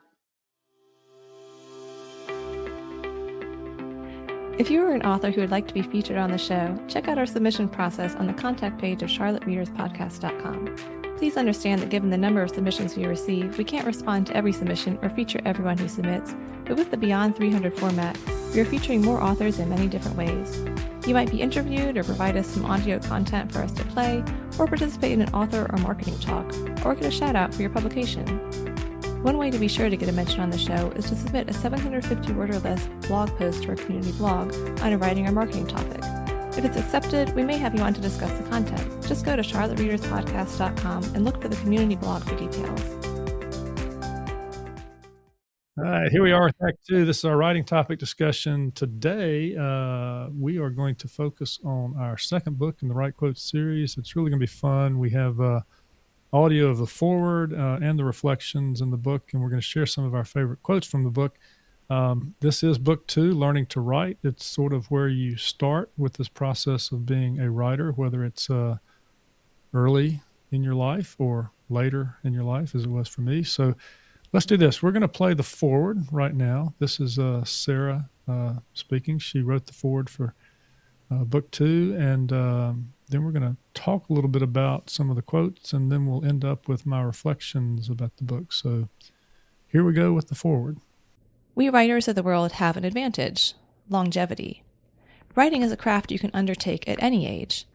[4.58, 7.06] If you are an author who would like to be featured on the show, check
[7.06, 11.14] out our submission process on the contact page of charlottereaderspodcast.com.
[11.16, 14.52] Please understand that given the number of submissions we receive, we can't respond to every
[14.52, 18.18] submission or feature everyone who submits, but with the Beyond 300 format,
[18.52, 20.60] we are featuring more authors in many different ways.
[21.06, 24.24] You might be interviewed or provide us some audio content for us to play,
[24.58, 26.52] or participate in an author or marketing talk,
[26.84, 28.67] or get a shout out for your publication.
[29.22, 31.50] One way to be sure to get a mention on the show is to submit
[31.50, 35.32] a 750 word or less blog post to our community blog on a writing or
[35.32, 36.00] marketing topic.
[36.56, 38.80] If it's accepted, we may have you on to discuss the content.
[39.08, 42.80] Just go to charlottereaderspodcast.com and look for the community blog for details.
[45.78, 47.04] All right, here we are with Act Two.
[47.04, 48.70] This is our writing topic discussion.
[48.70, 53.42] Today, uh, we are going to focus on our second book in the Write Quotes
[53.42, 53.96] series.
[53.98, 55.00] It's really going to be fun.
[55.00, 55.60] We have uh,
[56.32, 59.66] audio of the foreword uh, and the reflections in the book, and we're going to
[59.66, 61.38] share some of our favorite quotes from the book.
[61.90, 64.18] Um, this is book two, Learning to Write.
[64.22, 68.50] It's sort of where you start with this process of being a writer, whether it's
[68.50, 68.76] uh,
[69.72, 70.20] early
[70.50, 73.42] in your life or later in your life, as it was for me.
[73.42, 73.74] So
[74.32, 74.82] let's do this.
[74.82, 76.74] We're going to play the foreword right now.
[76.78, 79.18] This is uh, Sarah uh, speaking.
[79.18, 80.34] She wrote the foreword for
[81.10, 85.10] uh, book two, and um, then we're going to talk a little bit about some
[85.10, 88.52] of the quotes, and then we'll end up with my reflections about the book.
[88.52, 88.88] So
[89.66, 90.78] here we go with the foreword.
[91.54, 93.54] We writers of the world have an advantage
[93.90, 94.62] longevity.
[95.34, 97.66] Writing is a craft you can undertake at any age.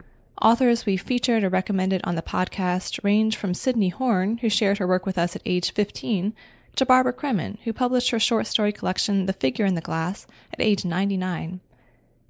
[0.41, 4.87] Authors we've featured or recommended on the podcast range from Sydney Horn, who shared her
[4.87, 6.33] work with us at age 15,
[6.75, 10.61] to Barbara Kremen, who published her short story collection The Figure in the Glass at
[10.61, 11.61] age 99.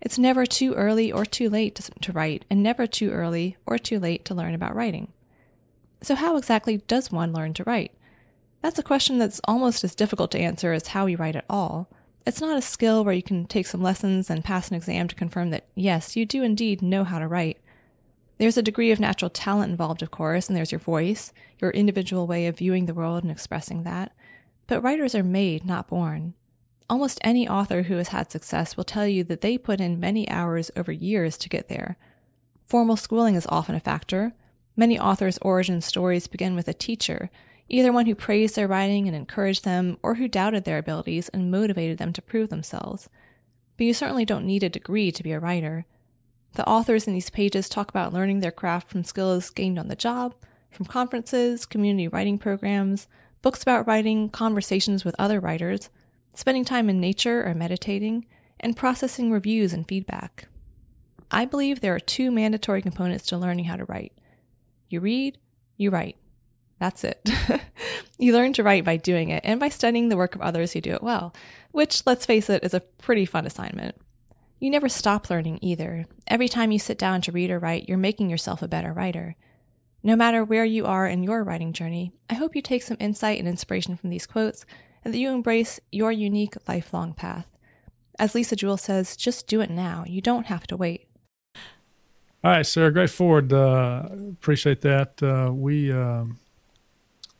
[0.04, 3.78] It's never too early or too late to, to write, and never too early or
[3.78, 5.14] too late to learn about writing.
[6.02, 7.94] So, how exactly does one learn to write?
[8.62, 11.88] That's a question that's almost as difficult to answer as how we write at all.
[12.28, 15.16] It's not a skill where you can take some lessons and pass an exam to
[15.16, 17.60] confirm that, yes, you do indeed know how to write.
[18.40, 22.28] There's a degree of natural talent involved, of course, and there's your voice, your individual
[22.28, 24.12] way of viewing the world and expressing that.
[24.68, 26.34] But writers are made, not born.
[26.90, 30.30] Almost any author who has had success will tell you that they put in many
[30.30, 31.98] hours over years to get there.
[32.66, 34.34] Formal schooling is often a factor.
[34.76, 37.30] Many authors' origin stories begin with a teacher,
[37.70, 41.52] either one who praised their writing and encouraged them, or who doubted their abilities and
[41.52, 43.10] motivated them to prove themselves.
[43.78, 45.86] But you certainly don't need a degree to be a writer.
[46.54, 49.96] The authors in these pages talk about learning their craft from skills gained on the
[49.96, 50.36] job,
[50.70, 53.08] from conferences, community writing programs,
[53.42, 55.90] books about writing, conversations with other writers,
[56.34, 58.26] spending time in nature or meditating,
[58.60, 60.48] and processing reviews and feedback.
[61.30, 64.14] I believe there are two mandatory components to learning how to write
[64.90, 65.40] you read,
[65.76, 66.18] you write.
[66.78, 67.28] That's it.
[68.20, 70.82] you learn to write by doing it and by studying the work of others who
[70.82, 71.34] do it well,
[71.72, 73.96] which, let's face it, is a pretty fun assignment.
[74.60, 76.06] You never stop learning either.
[76.28, 79.36] Every time you sit down to read or write, you're making yourself a better writer.
[80.04, 83.40] No matter where you are in your writing journey, I hope you take some insight
[83.40, 84.66] and inspiration from these quotes
[85.04, 87.48] and that you embrace your unique lifelong path.
[88.20, 90.04] As Lisa Jewell says, just do it now.
[90.08, 91.08] You don't have to wait.
[92.44, 93.54] All right, Sarah, great foreword.
[93.54, 95.24] Uh, appreciate that.
[95.24, 96.38] Uh, we um,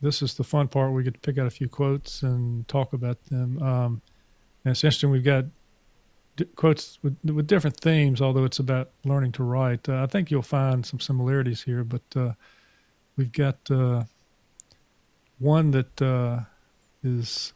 [0.04, 0.92] this is the fun part.
[0.92, 3.62] We get to pick out a few quotes and talk about them.
[3.62, 4.02] Um,
[4.64, 5.10] and it's interesting.
[5.10, 5.46] We've got
[6.36, 9.88] d- quotes with, with, different themes, although it's about learning to write.
[9.88, 12.34] Uh, I think you'll find some similarities here, but uh,
[13.18, 14.04] we've got uh,
[15.40, 16.02] one that
[17.04, 17.54] is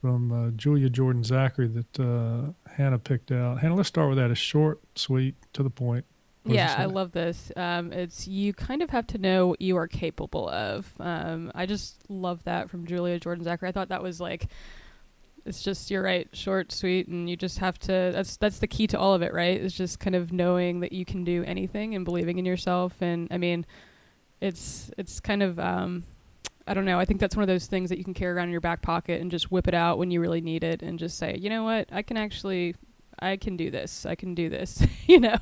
[0.00, 3.60] from uh, Julia Jordan Zachary that uh, Hannah picked out.
[3.60, 4.30] Hannah, let's start with that.
[4.30, 6.04] It's short, sweet, to the point
[6.54, 7.52] yeah, I love this.
[7.56, 10.90] Um, it's you kind of have to know what you are capable of.
[10.98, 13.68] Um, I just love that from Julia Jordan Zachary.
[13.68, 14.48] I thought that was like,
[15.44, 18.10] it's just you're right, short, sweet, and you just have to.
[18.12, 19.60] That's that's the key to all of it, right?
[19.60, 22.94] It's just kind of knowing that you can do anything and believing in yourself.
[23.00, 23.66] And I mean,
[24.40, 25.58] it's it's kind of.
[25.58, 26.04] Um,
[26.68, 26.98] I don't know.
[26.98, 28.82] I think that's one of those things that you can carry around in your back
[28.82, 31.50] pocket and just whip it out when you really need it and just say, you
[31.50, 32.76] know what, I can actually,
[33.18, 34.06] I can do this.
[34.06, 34.82] I can do this.
[35.06, 35.38] you know.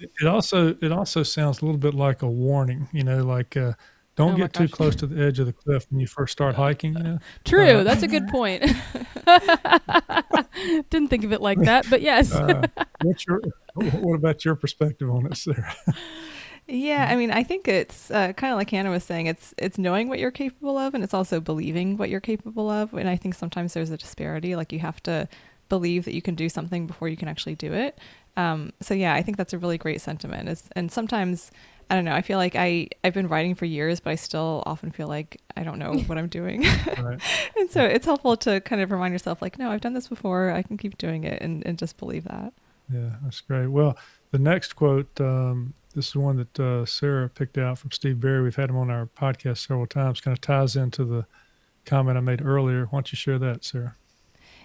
[0.00, 3.72] It also it also sounds a little bit like a warning, you know, like uh,
[4.18, 6.54] don't oh get too close to the edge of the cliff when you first start
[6.54, 6.96] hiking.
[6.96, 7.18] You know?
[7.44, 8.62] True, uh, that's a good point.
[10.90, 12.32] Didn't think of it like that, but yes.
[12.32, 12.66] uh,
[13.02, 13.40] what's your
[13.74, 15.74] what about your perspective on it, Sarah?
[16.70, 19.26] Yeah, I mean, I think it's uh, kind of like Hannah was saying.
[19.26, 22.92] It's it's knowing what you're capable of, and it's also believing what you're capable of.
[22.92, 24.54] And I think sometimes there's a disparity.
[24.54, 25.28] Like you have to
[25.70, 27.98] believe that you can do something before you can actually do it.
[28.36, 30.50] Um, so yeah, I think that's a really great sentiment.
[30.50, 31.50] Is and sometimes
[31.88, 32.12] I don't know.
[32.12, 35.40] I feel like I I've been writing for years, but I still often feel like
[35.56, 36.62] I don't know what I'm doing.
[36.98, 37.18] right.
[37.56, 40.50] and so it's helpful to kind of remind yourself, like, no, I've done this before.
[40.50, 42.52] I can keep doing it, and and just believe that.
[42.92, 43.68] Yeah, that's great.
[43.68, 43.96] Well,
[44.32, 45.18] the next quote.
[45.18, 48.42] Um, this is one that uh, Sarah picked out from Steve Berry.
[48.42, 50.20] We've had him on our podcast several times.
[50.20, 51.26] Kind of ties into the
[51.84, 52.84] comment I made earlier.
[52.84, 53.94] Why don't you share that, Sarah?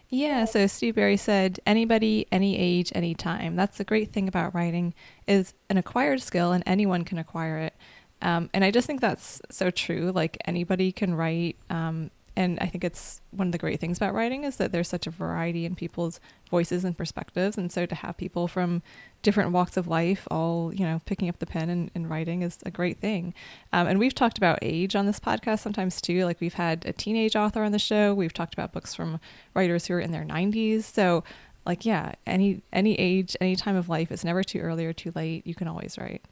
[0.09, 3.55] Yeah, so Steve Berry said anybody, any age, any time.
[3.55, 4.93] That's the great thing about writing
[5.25, 7.73] is an acquired skill and anyone can acquire it.
[8.21, 10.11] Um, and I just think that's so true.
[10.13, 11.57] Like anybody can write.
[11.69, 14.87] Um, and I think it's one of the great things about writing is that there's
[14.87, 16.19] such a variety in people's
[16.49, 18.81] voices and perspectives, and so to have people from
[19.21, 22.59] different walks of life all you know picking up the pen and, and writing is
[22.65, 23.33] a great thing.
[23.71, 26.25] Um, and we've talked about age on this podcast sometimes too.
[26.25, 28.13] Like we've had a teenage author on the show.
[28.13, 29.19] We've talked about books from
[29.53, 30.83] writers who are in their 90s.
[30.83, 31.23] So
[31.65, 35.11] like yeah, any any age, any time of life, it's never too early or too
[35.15, 35.47] late.
[35.47, 36.25] You can always write.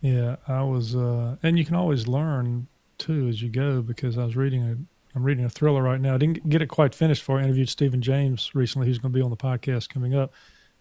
[0.00, 2.66] Yeah, I was, uh, and you can always learn
[2.98, 4.76] too as you go because I was reading a,
[5.14, 6.14] I'm reading a thriller right now.
[6.14, 8.86] I didn't get it quite finished for I interviewed Steven James recently.
[8.86, 10.32] He's going to be on the podcast coming up.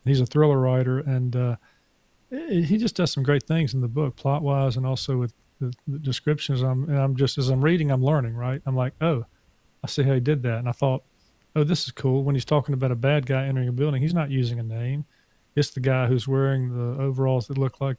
[0.06, 1.56] He's a thriller writer, and uh,
[2.30, 5.74] he just does some great things in the book, plot wise, and also with the,
[5.88, 6.62] the descriptions.
[6.62, 8.36] I'm, and I'm just as I'm reading, I'm learning.
[8.36, 8.62] Right?
[8.66, 9.26] I'm like, oh,
[9.84, 11.04] I see how he did that, and I thought,
[11.56, 12.24] oh, this is cool.
[12.24, 15.06] When he's talking about a bad guy entering a building, he's not using a name
[15.60, 17.98] it's the guy who's wearing the overalls that look like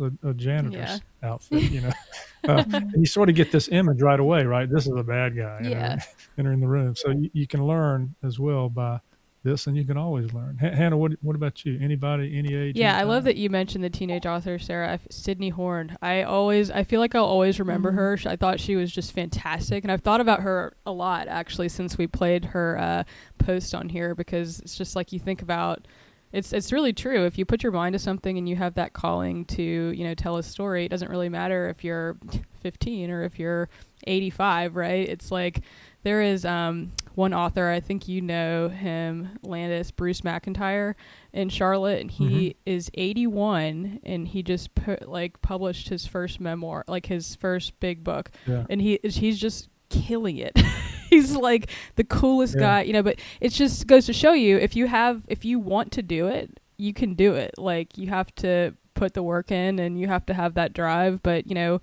[0.00, 0.98] a, a janitor's yeah.
[1.22, 1.70] outfit.
[1.70, 1.92] You know,
[2.48, 4.68] uh, you sort of get this image right away, right?
[4.68, 5.98] This is a bad guy yeah.
[6.38, 6.96] entering the room.
[6.96, 9.00] So you, you, can learn as well by
[9.44, 10.58] this, and you can always learn.
[10.62, 11.78] H- Hannah, what what about you?
[11.80, 12.76] Anybody, any age?
[12.76, 15.96] Yeah, I love that you mentioned the teenage author Sarah Sydney Horn.
[16.00, 18.26] I always, I feel like I'll always remember mm-hmm.
[18.26, 18.30] her.
[18.32, 21.98] I thought she was just fantastic, and I've thought about her a lot actually since
[21.98, 23.04] we played her uh,
[23.38, 25.86] post on here because it's just like you think about
[26.32, 27.26] it's it's really true.
[27.26, 30.14] If you put your mind to something and you have that calling to, you know,
[30.14, 32.16] tell a story, it doesn't really matter if you're
[32.62, 33.68] 15 or if you're
[34.06, 35.08] 85, right?
[35.08, 35.60] It's like
[36.04, 40.94] there is um, one author, I think you know him, Landis, Bruce McIntyre
[41.32, 42.58] in Charlotte, and he mm-hmm.
[42.66, 48.02] is 81 and he just put like published his first memoir, like his first big
[48.02, 48.30] book.
[48.46, 48.64] Yeah.
[48.70, 50.58] And he he's just killing it.
[51.12, 52.60] he's like the coolest yeah.
[52.60, 55.58] guy, you know, but it just goes to show you if you have if you
[55.58, 57.54] want to do it, you can do it.
[57.58, 61.22] Like you have to put the work in and you have to have that drive,
[61.22, 61.80] but you know,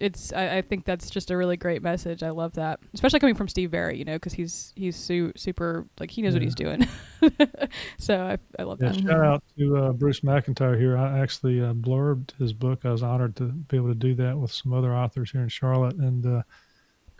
[0.00, 2.22] it's I, I think that's just a really great message.
[2.22, 5.86] I love that, especially coming from Steve Berry, you know, because he's he's su- super
[5.98, 6.36] like he knows yeah.
[6.36, 6.88] what he's doing.
[7.98, 9.00] so I, I love yeah, that.
[9.02, 10.96] Shout out to uh, Bruce McIntyre here.
[10.96, 12.84] I actually uh, blurbed his book.
[12.84, 15.48] I was honored to be able to do that with some other authors here in
[15.48, 16.42] Charlotte, and uh,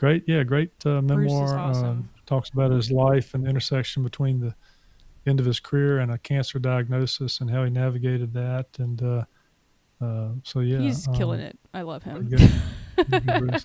[0.01, 1.59] Great, yeah, great uh, memoir.
[1.59, 2.09] Awesome.
[2.17, 4.55] Uh, talks about his life and the intersection between the
[5.27, 8.69] end of his career and a cancer diagnosis and how he navigated that.
[8.79, 9.25] And uh,
[10.01, 11.59] uh so, yeah, he's um, killing it.
[11.75, 12.31] I love him.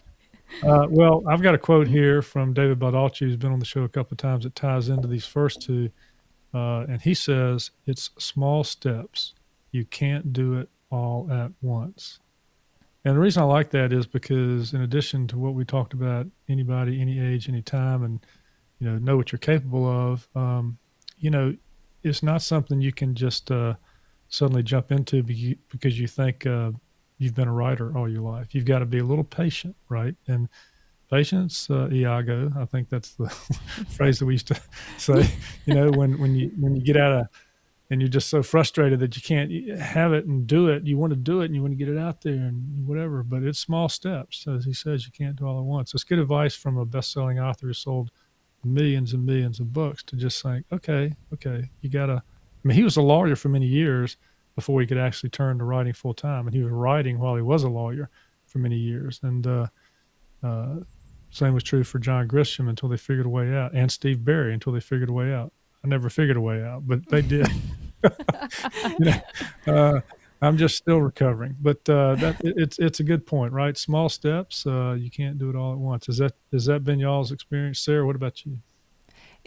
[0.63, 3.81] Uh, well, I've got a quote here from David Baldacci, who's been on the show
[3.81, 4.43] a couple of times.
[4.43, 5.89] That ties into these first two,
[6.53, 9.33] uh, and he says, "It's small steps.
[9.71, 12.19] You can't do it all at once."
[13.05, 16.25] And the reason I like that is because, in addition to what we talked about,
[16.49, 18.19] anybody, any age, any time, and
[18.79, 20.27] you know, know what you're capable of.
[20.35, 20.79] Um,
[21.17, 21.55] you know,
[22.03, 23.75] it's not something you can just uh,
[24.27, 26.71] suddenly jump into because you think uh,
[27.19, 28.55] you've been a writer all your life.
[28.55, 30.15] You've got to be a little patient, right?
[30.27, 30.49] And
[31.09, 32.51] patience, uh, Iago.
[32.57, 33.29] I think that's the
[33.89, 34.59] phrase that we used to
[34.97, 35.29] say.
[35.65, 37.27] You know, when when you when you get out of
[37.89, 40.85] and you're just so frustrated that you can't have it and do it.
[40.85, 43.21] You want to do it and you want to get it out there and whatever,
[43.23, 44.47] but it's small steps.
[44.47, 45.93] As he says, you can't do all at once.
[45.93, 48.11] It's good advice from a best-selling author who sold
[48.63, 52.23] millions and millions of books to just think, okay, okay, you gotta.
[52.23, 54.17] I mean, he was a lawyer for many years
[54.55, 57.43] before he could actually turn to writing full time, and he was writing while he
[57.43, 58.09] was a lawyer
[58.47, 59.19] for many years.
[59.21, 59.67] And uh,
[60.41, 60.77] uh,
[61.29, 64.53] same was true for John Grisham until they figured a way out, and Steve Berry
[64.53, 65.53] until they figured a way out.
[65.85, 67.47] I never figured a way out, but they did.
[68.99, 69.21] you know,
[69.67, 70.01] uh,
[70.41, 73.77] I'm just still recovering, but uh, that it's it's a good point, right?
[73.77, 74.65] Small steps.
[74.65, 76.09] Uh, you can't do it all at once.
[76.09, 78.05] Is that has that been y'all's experience, Sarah?
[78.05, 78.57] What about you?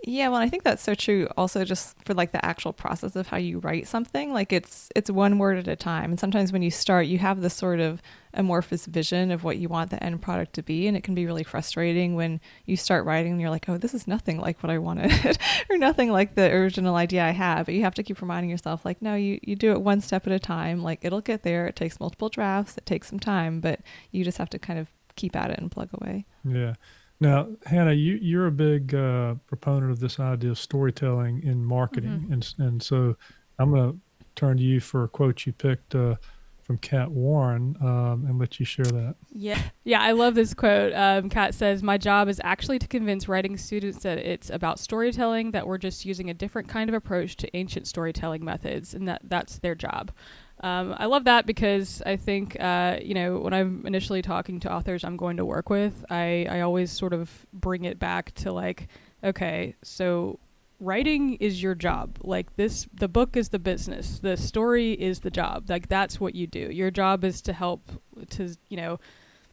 [0.05, 1.29] Yeah, well, I think that's so true.
[1.37, 5.11] Also, just for like the actual process of how you write something, like it's it's
[5.11, 6.11] one word at a time.
[6.11, 8.01] And sometimes when you start, you have this sort of
[8.33, 11.27] amorphous vision of what you want the end product to be, and it can be
[11.27, 14.71] really frustrating when you start writing and you're like, oh, this is nothing like what
[14.71, 15.39] I wanted,
[15.71, 17.65] or nothing like the original idea I had.
[17.65, 20.27] But you have to keep reminding yourself, like, no, you you do it one step
[20.27, 20.83] at a time.
[20.83, 21.67] Like it'll get there.
[21.67, 22.79] It takes multiple drafts.
[22.79, 23.81] It takes some time, but
[24.13, 26.25] you just have to kind of keep at it and plug away.
[26.45, 26.75] Yeah.
[27.21, 32.11] Now, Hannah, you, you're a big uh, proponent of this idea of storytelling in marketing,
[32.11, 32.33] mm-hmm.
[32.33, 33.17] and and so
[33.59, 33.99] I'm going to
[34.37, 36.15] turn to you for a quote you picked uh,
[36.63, 39.17] from Kat Warren um, and let you share that.
[39.33, 40.93] Yeah, yeah, I love this quote.
[40.93, 45.51] Um, Kat says, "My job is actually to convince writing students that it's about storytelling,
[45.51, 49.23] that we're just using a different kind of approach to ancient storytelling methods, and that
[49.25, 50.13] that's their job."
[50.61, 54.73] Um, I love that because I think, uh, you know, when I'm initially talking to
[54.73, 58.53] authors I'm going to work with, I, I always sort of bring it back to
[58.53, 58.89] like,
[59.23, 60.41] okay, so
[60.81, 62.19] writing is your job.
[62.23, 65.69] Like this, the book is the business, the story is the job.
[65.69, 66.71] Like that's what you do.
[66.73, 67.91] Your job is to help
[68.31, 68.99] to, you know,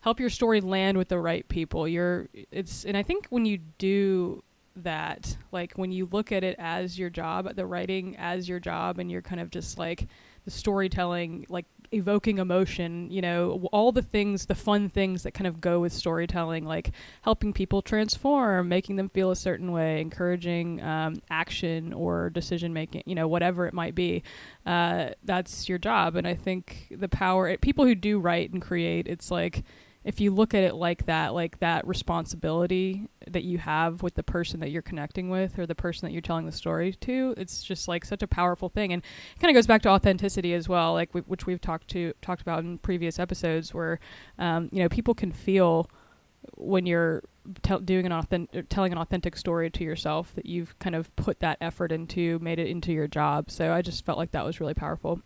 [0.01, 1.87] help your story land with the right people.
[1.87, 4.43] You're, it's, and I think when you do
[4.77, 8.99] that like when you look at it as your job, the writing as your job,
[8.99, 10.07] and you're kind of just like
[10.45, 15.47] the storytelling, like evoking emotion, you know, all the things, the fun things that kind
[15.47, 16.91] of go with storytelling, like
[17.21, 23.03] helping people transform, making them feel a certain way, encouraging um, action or decision making,
[23.05, 24.23] you know, whatever it might be.
[24.65, 26.15] Uh, that's your job.
[26.15, 29.63] And I think the power, people who do write and create, it's like,
[30.05, 34.21] if you look at it like that, like that responsibility that you have with the
[34.21, 37.63] person that you're connecting with or the person that you're telling the story to, it's
[37.63, 39.01] just like such a powerful thing, and
[39.35, 42.13] it kind of goes back to authenticity as well, like we, which we've talked to
[42.21, 43.99] talked about in previous episodes, where
[44.37, 45.89] um, you know people can feel
[46.53, 47.23] when you're
[47.63, 51.39] te- doing an authentic, telling an authentic story to yourself that you've kind of put
[51.39, 53.49] that effort into, made it into your job.
[53.49, 55.21] So I just felt like that was really powerful.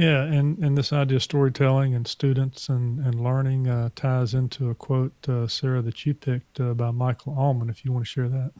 [0.00, 4.70] Yeah, and, and this idea of storytelling and students and, and learning uh, ties into
[4.70, 8.08] a quote, uh, Sarah, that you picked uh, by Michael Allman, if you want to
[8.08, 8.52] share that.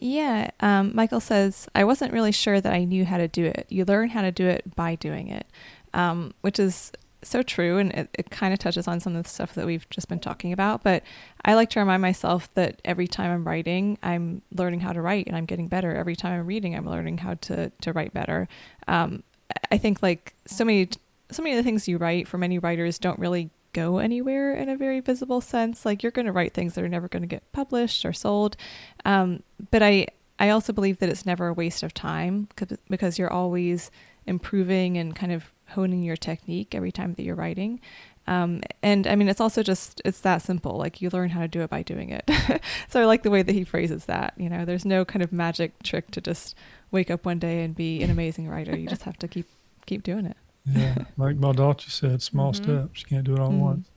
[0.00, 3.66] Yeah, um, Michael says, I wasn't really sure that I knew how to do it.
[3.68, 5.46] You learn how to do it by doing it,
[5.94, 6.90] um, which is
[7.22, 7.78] so true.
[7.78, 10.18] And it, it kind of touches on some of the stuff that we've just been
[10.18, 10.82] talking about.
[10.82, 11.04] But
[11.44, 15.28] I like to remind myself that every time I'm writing, I'm learning how to write
[15.28, 15.94] and I'm getting better.
[15.94, 18.48] Every time I'm reading, I'm learning how to, to write better.
[18.88, 19.22] Um,
[19.70, 20.88] I think like so many
[21.30, 24.68] so many of the things you write for many writers don't really go anywhere in
[24.68, 25.84] a very visible sense.
[25.84, 28.56] Like you're going to write things that are never going to get published or sold.
[29.04, 32.48] Um, but I I also believe that it's never a waste of time
[32.88, 33.90] because you're always
[34.26, 37.80] improving and kind of honing your technique every time that you're writing.
[38.28, 40.76] Um, and I mean, it's also just, it's that simple.
[40.76, 42.30] Like you learn how to do it by doing it.
[42.88, 44.34] so I like the way that he phrases that.
[44.36, 46.54] You know, there's no kind of magic trick to just
[46.90, 48.76] wake up one day and be an amazing writer.
[48.76, 49.46] You just have to keep
[49.86, 50.36] keep doing it.
[50.66, 52.64] Yeah, like Baldacci said, small mm-hmm.
[52.64, 53.00] steps.
[53.00, 53.60] You can't do it all mm-hmm.
[53.60, 53.88] once.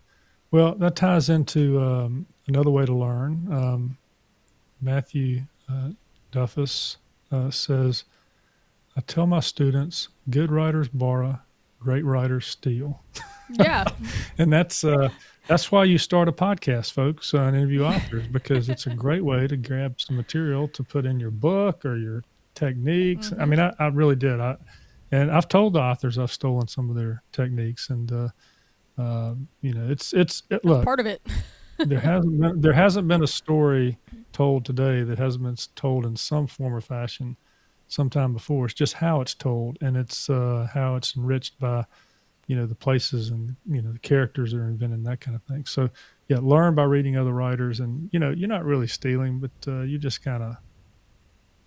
[0.50, 3.48] Well, that ties into um, another way to learn.
[3.52, 3.98] Um,
[4.82, 5.90] Matthew uh,
[6.32, 6.96] Duffus
[7.34, 8.06] uh, says,
[8.96, 11.40] "I tell my students, good writers borrow,
[11.82, 13.02] great writers steal."
[13.60, 13.86] Yeah,
[14.38, 15.10] and that's uh,
[15.48, 19.24] that's why you start a podcast, folks, uh, and interview authors because it's a great
[19.24, 22.24] way to grab some material to put in your book or your
[22.56, 23.30] techniques.
[23.30, 23.42] Mm-hmm.
[23.42, 24.40] I mean, I, I, really did.
[24.40, 24.56] I
[25.12, 28.30] and I've told the authors I've stolen some of their techniques, and uh,
[28.98, 31.22] uh, you know, it's it's it, look part of it.
[31.86, 33.98] there hasn't been there hasn't been a story
[34.32, 37.36] told today that hasn't been told in some form or fashion
[37.88, 38.66] sometime before.
[38.66, 41.86] It's just how it's told, and it's uh, how it's enriched by
[42.48, 45.44] you know the places and you know the characters that are invented, that kind of
[45.44, 45.66] thing.
[45.66, 45.90] So
[46.28, 49.82] yeah, learn by reading other writers, and you know you're not really stealing, but uh,
[49.82, 50.58] you just kind of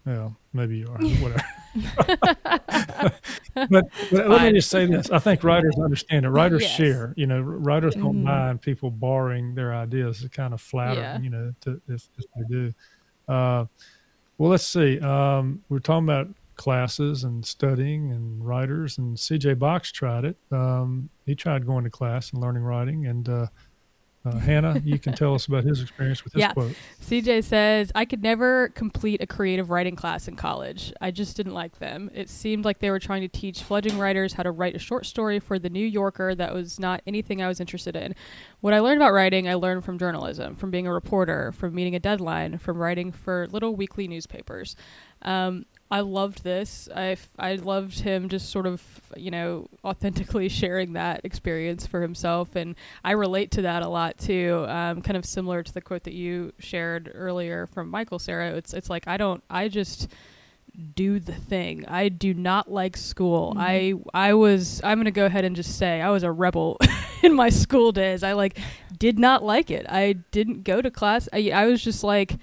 [0.06, 1.44] well, maybe you are, whatever.
[3.70, 6.28] but, but let me just say this: I think writers understand it.
[6.30, 6.76] Writers yes.
[6.76, 7.14] share.
[7.16, 8.24] You know, writers don't mm-hmm.
[8.24, 10.22] mind people borrowing their ideas.
[10.22, 11.20] It's kind of flattering, yeah.
[11.20, 12.72] you know, to, if, if they do.
[13.26, 13.64] Uh,
[14.36, 15.00] well, let's see.
[15.00, 20.36] Um, we're talking about classes and studying and writers, and CJ Box tried it.
[20.50, 23.46] Um, he tried going to class and learning writing, and uh,
[24.24, 26.52] uh, Hannah, you can tell us about his experience with this yeah.
[26.52, 26.74] quote.
[27.02, 30.92] CJ says, I could never complete a creative writing class in college.
[31.00, 32.10] I just didn't like them.
[32.14, 35.06] It seemed like they were trying to teach fledgling writers how to write a short
[35.06, 38.14] story for the New Yorker that was not anything I was interested in.
[38.60, 41.94] What I learned about writing, I learned from journalism, from being a reporter, from meeting
[41.94, 44.76] a deadline, from writing for little weekly newspapers.
[45.22, 46.88] Um, I loved this.
[46.92, 48.82] I, I loved him just sort of,
[49.16, 52.56] you know, authentically sharing that experience for himself.
[52.56, 52.74] And
[53.04, 54.66] I relate to that a lot too.
[54.68, 58.56] Um, kind of similar to the quote that you shared earlier from Michael Sarah.
[58.56, 60.08] It's, it's like, I don't, I just
[60.96, 61.86] do the thing.
[61.86, 63.54] I do not like school.
[63.56, 64.08] Mm-hmm.
[64.14, 66.76] I, I was, I'm going to go ahead and just say I was a rebel
[67.22, 68.24] in my school days.
[68.24, 68.58] I like
[68.98, 69.86] did not like it.
[69.88, 71.28] I didn't go to class.
[71.32, 72.34] I, I was just like,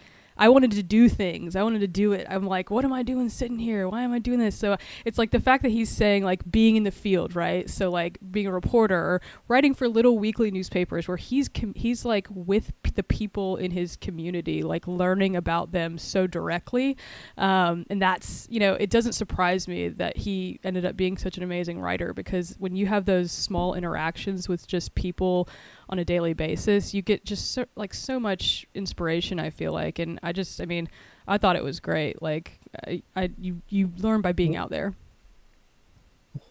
[0.42, 1.56] I wanted to do things.
[1.56, 2.26] I wanted to do it.
[2.28, 3.88] I'm like, what am I doing sitting here?
[3.88, 4.58] Why am I doing this?
[4.58, 4.76] So
[5.06, 7.70] it's like the fact that he's saying like being in the field, right?
[7.70, 12.06] So like being a reporter or writing for little weekly newspapers where he's com- he's
[12.06, 16.98] like with p- the people in his community, like learning about them so directly.
[17.38, 21.38] Um, and that's you know, it doesn't surprise me that he ended up being such
[21.38, 25.48] an amazing writer because when you have those small interactions with just people
[25.92, 29.40] on a daily basis, you get just so, like so much inspiration.
[29.40, 30.90] I feel like, and I just, I mean,
[31.28, 32.22] I thought it was great.
[32.22, 34.94] Like, I, I you you learn by being out there.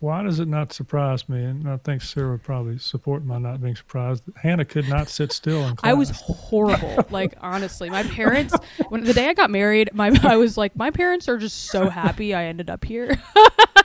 [0.01, 1.43] Why does it not surprise me?
[1.43, 4.23] And I think Sarah would probably support my not being surprised.
[4.37, 5.91] Hannah could not sit still in class.
[5.91, 7.07] I was horrible.
[7.11, 8.55] like honestly, my parents.
[8.91, 11.89] When the day I got married, my I was like, my parents are just so
[11.89, 13.19] happy I ended up here.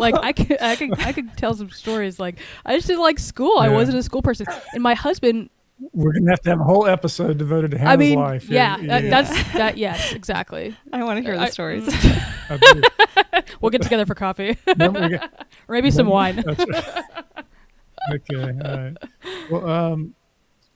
[0.00, 2.18] like I could, I could, I could tell some stories.
[2.18, 3.54] Like I just didn't like school.
[3.56, 3.68] Yeah.
[3.68, 5.50] I wasn't a school person, and my husband
[5.92, 8.48] we're gonna have to have a whole episode devoted to Hannah's I mean, life.
[8.50, 9.78] yeah, that, that's that.
[9.78, 10.76] Yes, exactly.
[10.92, 11.88] I want to hear the stories.
[12.50, 12.82] I.
[13.60, 15.22] We'll get together for coffee, Then get-
[15.68, 16.42] or maybe some wine.
[16.46, 17.04] Right.
[18.12, 18.58] okay.
[18.64, 18.96] All right.
[19.50, 20.14] Well, um,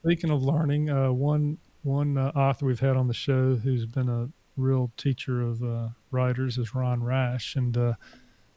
[0.03, 4.09] speaking of learning, uh, one one uh, author we've had on the show who's been
[4.09, 7.93] a real teacher of uh, writers is Ron Rash, and uh,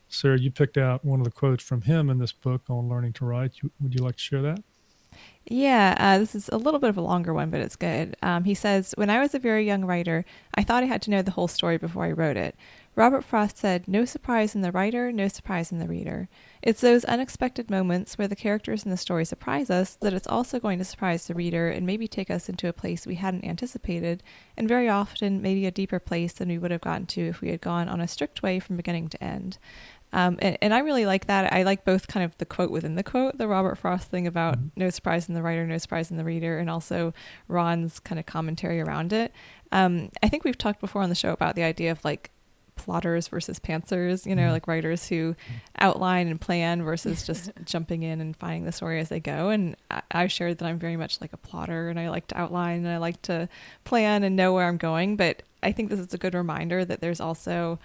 [0.09, 3.13] Sarah, you picked out one of the quotes from him in this book on learning
[3.15, 3.53] to write.
[3.81, 4.63] Would you like to share that?
[5.51, 8.17] Yeah, uh, this is a little bit of a longer one, but it's good.
[8.23, 11.11] Um, he says, When I was a very young writer, I thought I had to
[11.11, 12.55] know the whole story before I wrote it.
[12.95, 16.29] Robert Frost said, No surprise in the writer, no surprise in the reader.
[16.63, 20.59] It's those unexpected moments where the characters in the story surprise us that it's also
[20.59, 24.23] going to surprise the reader and maybe take us into a place we hadn't anticipated,
[24.57, 27.49] and very often maybe a deeper place than we would have gotten to if we
[27.49, 29.57] had gone on a strict way from beginning to end.
[30.13, 31.53] Um, and, and I really like that.
[31.53, 34.59] I like both kind of the quote within the quote, the Robert Frost thing about
[34.77, 37.13] no surprise in the writer, no surprise in the reader, and also
[37.47, 39.33] Ron's kind of commentary around it.
[39.71, 42.31] Um, I think we've talked before on the show about the idea of like
[42.79, 45.37] plotters versus pantsers, you know, like writers who
[45.79, 49.51] outline and plan versus just jumping in and finding the story as they go.
[49.51, 52.39] And I, I've shared that I'm very much like a plotter and I like to
[52.39, 53.49] outline and I like to
[53.85, 55.17] plan and know where I'm going.
[55.17, 57.79] But I think this is a good reminder that there's also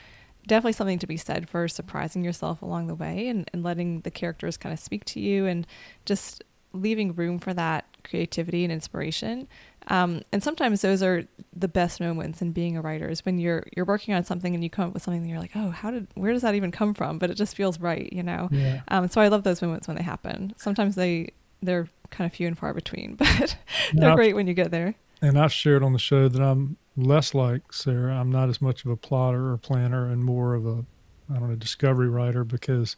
[0.48, 4.12] definitely something to be said for surprising yourself along the way and, and letting the
[4.12, 5.66] characters kind of speak to you and
[6.06, 9.48] just leaving room for that creativity and inspiration.
[9.88, 11.26] Um, and sometimes those are
[11.56, 14.64] the best moments in being a writer is when you're you're working on something and
[14.64, 16.72] you come up with something and you're like, oh, how did where does that even
[16.72, 17.20] come from?
[17.20, 18.50] But it just feels right, you know.
[18.52, 18.82] Yeah.
[18.88, 20.54] Um, so I love those moments when they happen.
[20.58, 21.32] Sometimes they
[21.62, 23.58] they're kind of few and far between, but
[23.94, 24.96] they're great when you get there.
[25.22, 28.16] And I've shared on the show that I'm less like Sarah.
[28.16, 30.86] I'm not as much of a plotter or planner and more of a,
[31.34, 32.96] I don't know, discovery writer because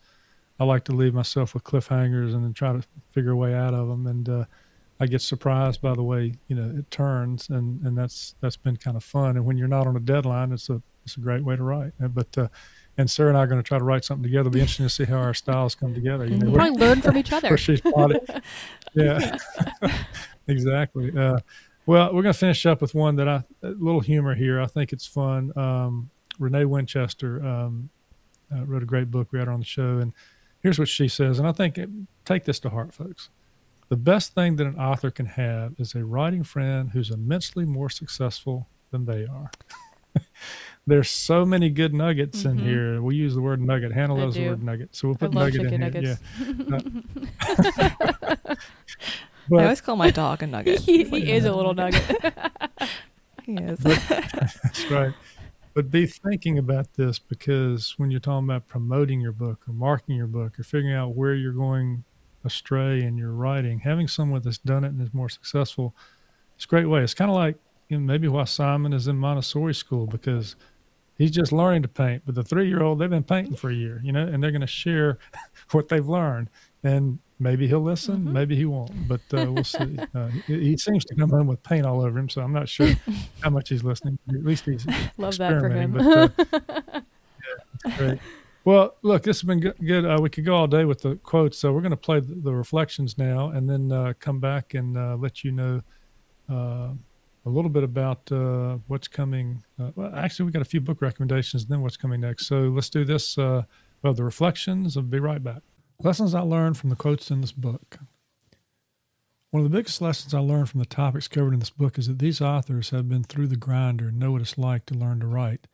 [0.59, 3.73] I like to leave myself with cliffhangers and then try to figure a way out
[3.73, 4.07] of them.
[4.07, 4.45] And uh,
[4.99, 8.77] I get surprised by the way you know it turns, and and that's that's been
[8.77, 9.35] kind of fun.
[9.35, 11.91] And when you're not on a deadline, it's a it's a great way to write.
[11.99, 12.47] But uh,
[12.97, 14.41] and Sarah and I are going to try to write something together.
[14.47, 16.25] It'll be interesting to see how our styles come together.
[16.25, 17.57] You know, We'll probably learn from each other.
[17.57, 18.21] she's plotted.
[18.93, 19.37] yeah,
[20.47, 21.11] exactly.
[21.17, 21.39] Uh,
[21.85, 24.59] well, we're going to finish up with one that I a little humor here.
[24.61, 25.51] I think it's fun.
[25.57, 26.09] Um,
[26.39, 27.89] Renee Winchester um,
[28.53, 29.27] uh, wrote a great book.
[29.31, 30.13] We had her on the show, and
[30.61, 31.39] here's what she says.
[31.39, 31.89] And I think it,
[32.25, 33.29] take this to heart, folks.
[33.89, 37.89] The best thing that an author can have is a writing friend who's immensely more
[37.89, 39.51] successful than they are.
[40.87, 42.63] There's so many good nuggets in Mhm.
[42.63, 43.01] here.
[43.01, 43.91] We use the word nugget.
[43.91, 45.77] Hannah loves the word nugget, so we'll put nugget in here.
[45.79, 46.19] nuggets.
[46.39, 48.35] Yeah.
[49.51, 50.79] I always call my dog a nugget.
[50.79, 52.03] he He's like, is a little nugget.
[53.43, 53.77] He is.
[53.77, 55.13] That's right.
[55.75, 60.15] But be thinking about this because when you're talking about promoting your book or marketing
[60.15, 62.03] your book or figuring out where you're going
[62.43, 65.93] astray in your writing, having someone that's done it and is more successful,
[66.55, 67.03] it's a great way.
[67.03, 70.55] It's kind of like you know, maybe why Simon is in Montessori school because
[71.17, 72.23] he's just learning to paint.
[72.25, 74.51] But the three year old, they've been painting for a year, you know, and they're
[74.51, 75.19] going to share
[75.71, 76.49] what they've learned.
[76.83, 78.31] And maybe he'll listen, Mhm.
[78.31, 79.97] maybe he won't, but uh, we'll see.
[80.13, 82.69] Uh, he, he seems to come home with paint all over him, so I'm not
[82.69, 82.89] sure
[83.41, 84.17] how much he's listening.
[84.29, 84.85] At least he's
[85.17, 85.91] Love that for him.
[85.93, 87.01] But, uh,
[87.85, 88.19] yeah, great.
[88.63, 89.75] Well, look, this has been good.
[89.85, 90.05] good.
[90.05, 92.33] Uh, we could go all day with the quotes, so we're going to play the,
[92.35, 95.81] the reflections now, and then uh, come back and uh, let you know
[96.49, 96.89] uh,
[97.45, 99.63] a little bit about uh, what's coming.
[99.79, 102.47] Uh, well, actually, we got a few book recommendations, and then what's coming next.
[102.47, 103.37] So let's do this.
[103.37, 103.63] Uh,
[104.01, 104.97] well, the reflections.
[104.97, 105.61] I'll be right back.
[106.03, 107.99] Lessons I learned from the quotes in this book.
[109.51, 112.07] One of the biggest lessons I learned from the topics covered in this book is
[112.07, 115.21] that these authors have been through the grinder and know what it's like to learn
[115.21, 115.67] to write.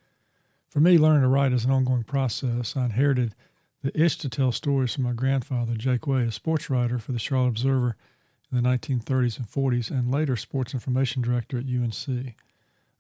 [0.70, 2.78] For me, learning to write is an ongoing process.
[2.78, 3.34] I inherited
[3.82, 7.20] the itch to tell stories from my grandfather, Jake Wade, a sports writer for the
[7.20, 7.98] Charlotte Observer
[8.52, 12.36] in the 1930s and 40s, and later sports information director at UNC.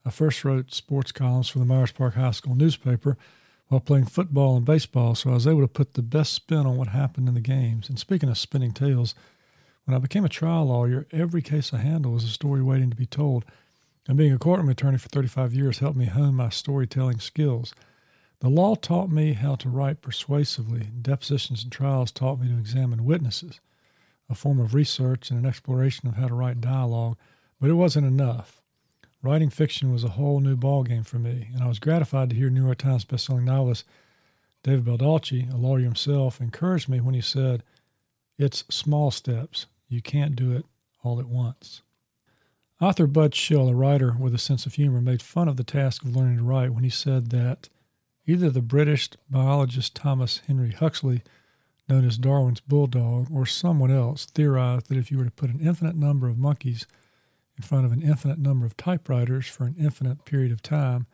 [0.03, 3.17] I first wrote sports columns for the Myers Park High School newspaper
[3.71, 6.75] while playing football and baseball, so I was able to put the best spin on
[6.75, 7.87] what happened in the games.
[7.87, 9.15] And speaking of spinning tales,
[9.85, 12.97] when I became a trial lawyer, every case I handled was a story waiting to
[12.97, 13.45] be told.
[14.09, 17.73] And being a courtroom attorney for 35 years helped me hone my storytelling skills.
[18.41, 20.89] The law taught me how to write persuasively.
[21.01, 23.61] Depositions and trials taught me to examine witnesses,
[24.29, 27.15] a form of research and an exploration of how to write dialogue,
[27.61, 28.60] but it wasn't enough.
[29.23, 32.49] Writing fiction was a whole new ballgame for me, and I was gratified to hear
[32.49, 33.85] New York Times bestselling novelist
[34.63, 37.63] David Baldacci, a lawyer himself, encouraged me when he said,
[38.37, 39.65] It's small steps.
[39.89, 40.65] You can't do it
[41.03, 41.81] all at once.
[42.79, 46.03] Author Bud Schill, a writer with a sense of humor, made fun of the task
[46.03, 47.69] of learning to write when he said that
[48.25, 51.21] either the British biologist Thomas Henry Huxley
[51.89, 55.59] known as Darwin's bulldog, or someone else, theorized that if you were to put an
[55.59, 56.87] infinite number of monkeys
[57.57, 61.07] in front of an infinite number of typewriters for an infinite period of time,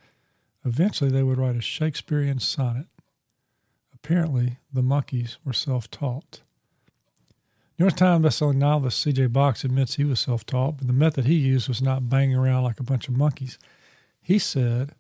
[0.66, 2.88] eventually they would write a Shakespearean sonnet.
[3.94, 6.42] Apparently, the monkeys were self taught.
[7.80, 9.28] New York Times bestselling novelist C.J.
[9.28, 12.64] Box admits he was self taught, but the method he used was not banging around
[12.64, 13.60] like a bunch of monkeys.
[14.22, 14.94] He said,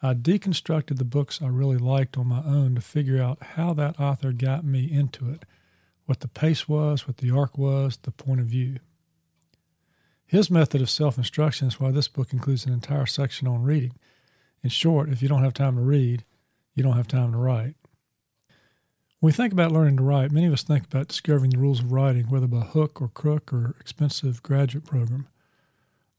[0.00, 3.98] I deconstructed the books I really liked on my own to figure out how that
[4.00, 5.44] author got me into it,
[6.06, 8.78] what the pace was, what the arc was, the point of view.
[10.28, 13.94] His method of self instruction is why this book includes an entire section on reading.
[14.62, 16.22] In short, if you don't have time to read,
[16.74, 17.74] you don't have time to write.
[19.20, 21.80] When we think about learning to write, many of us think about discovering the rules
[21.80, 25.28] of writing, whether by hook or crook or expensive graduate program.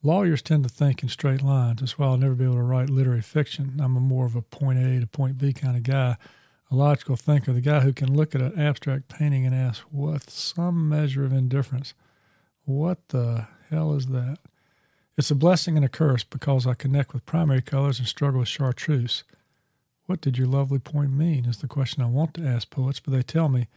[0.02, 1.80] Lawyers tend to think in straight lines.
[1.80, 3.80] That's why I'll never be able to write literary fiction.
[3.80, 6.18] I'm a more of a point A to point B kind of guy,
[6.72, 10.32] a logical thinker, the guy who can look at an abstract painting and ask, with
[10.32, 11.94] some measure of indifference,
[12.66, 14.38] what the hell is that?
[15.18, 18.48] It's a blessing and a curse because I connect with primary colors and struggle with
[18.48, 19.24] chartreuse.
[20.06, 21.46] What did your lovely point mean?
[21.46, 23.68] Is the question I want to ask poets, but they tell me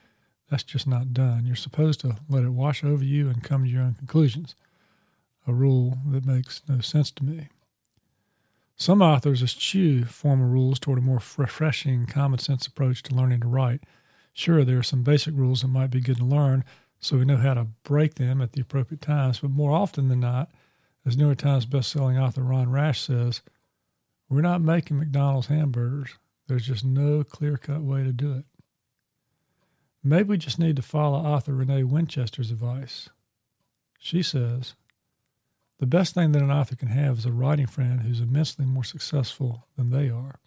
[0.48, 1.46] that's just not done.
[1.46, 4.54] You're supposed to let it wash over you and come to your own conclusions.
[5.46, 7.48] A rule that makes no sense to me.
[8.76, 13.48] Some authors eschew formal rules toward a more refreshing, common sense approach to learning to
[13.48, 13.82] write.
[14.32, 16.64] Sure, there are some basic rules that might be good to learn,
[17.02, 20.20] so we know how to break them at the appropriate times, but more often than
[20.20, 20.50] not,
[21.04, 23.42] as New York Times bestselling author Ron Rash says,
[24.28, 26.14] we're not making McDonald's hamburgers.
[26.46, 28.44] There's just no clear cut way to do it.
[30.02, 33.08] Maybe we just need to follow author Renee Winchester's advice.
[33.98, 34.74] She says,
[35.80, 38.84] The best thing that an author can have is a writing friend who's immensely more
[38.84, 40.40] successful than they are.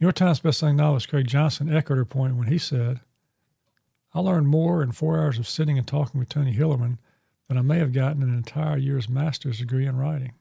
[0.00, 3.00] New York Times bestselling novelist Craig Johnson echoed her point when he said,
[4.14, 6.98] I learned more in four hours of sitting and talking with Tony Hillerman
[7.48, 10.32] than I may have gotten in an entire year's master's degree in writing.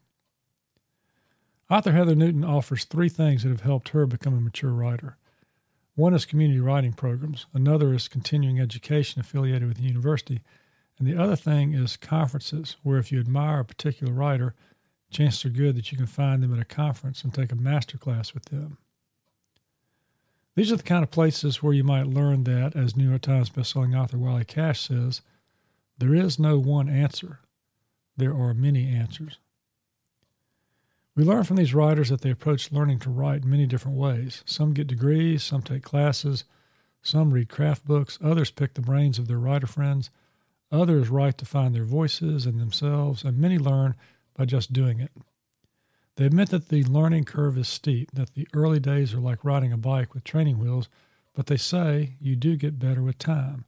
[1.70, 5.18] Author Heather Newton offers three things that have helped her become a mature writer.
[5.96, 10.42] One is community writing programs, another is continuing education affiliated with the university,
[10.98, 14.56] and the other thing is conferences, where if you admire a particular writer,
[15.10, 17.98] chances are good that you can find them at a conference and take a master
[17.98, 18.78] class with them.
[20.58, 23.52] These are the kind of places where you might learn that, as New York Times
[23.52, 25.22] bestselling author Wiley Cash says,
[26.00, 27.42] there is no one answer.
[28.18, 29.38] There are many answers.
[31.16, 34.42] We learn from these writers that they approach learning to write in many different ways.
[34.48, 36.44] Some get degrees, some take classes,
[37.04, 40.10] some read craft books, others pick the brains of their writer friends,
[40.72, 43.94] others write to find their voices and themselves, and many learn
[44.36, 45.12] by just doing it.
[46.18, 49.72] They admit that the learning curve is steep, that the early days are like riding
[49.72, 50.90] a bike with training wheels,
[51.36, 53.66] but they say you do get better with time.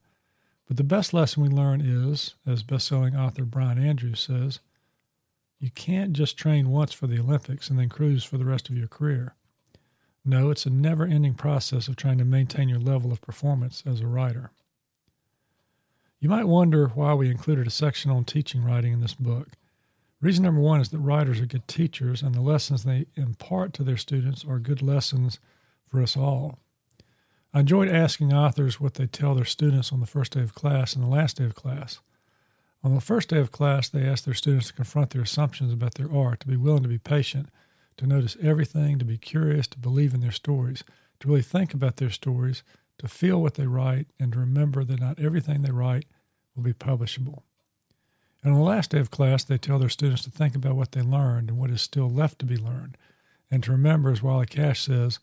[0.68, 4.60] But the best lesson we learn is, as best-selling author Brian Andrews says,
[5.60, 8.78] you can't just train once for the Olympics and then cruise for the rest of
[8.78, 9.36] your career.
[10.26, 14.02] No, it's a never ending process of trying to maintain your level of performance as
[14.02, 14.52] a writer.
[16.20, 19.50] You might wonder why we included a section on teaching writing in this book.
[20.22, 23.84] Reason number one is that writers are good teachers, and the lessons they impart to
[23.84, 25.40] their students are good lessons
[25.88, 26.60] for us all.
[27.54, 30.94] I enjoyed asking authors what they tell their students on the first day of class
[30.94, 32.02] and the last day of class.
[32.84, 35.96] On the first day of class, they ask their students to confront their assumptions about
[35.96, 37.50] their art, to be willing to be patient,
[37.98, 40.84] to notice everything, to be curious, to believe in their stories,
[41.22, 42.62] to really think about their stories,
[42.98, 46.06] to feel what they write, and to remember that not everything they write
[46.56, 47.44] will be publishable.
[48.44, 50.94] And on the last day of class, they tell their students to think about what
[50.94, 52.98] they learned and what is still left to be learned,
[53.52, 55.20] and to remember, as Wiley Cash says,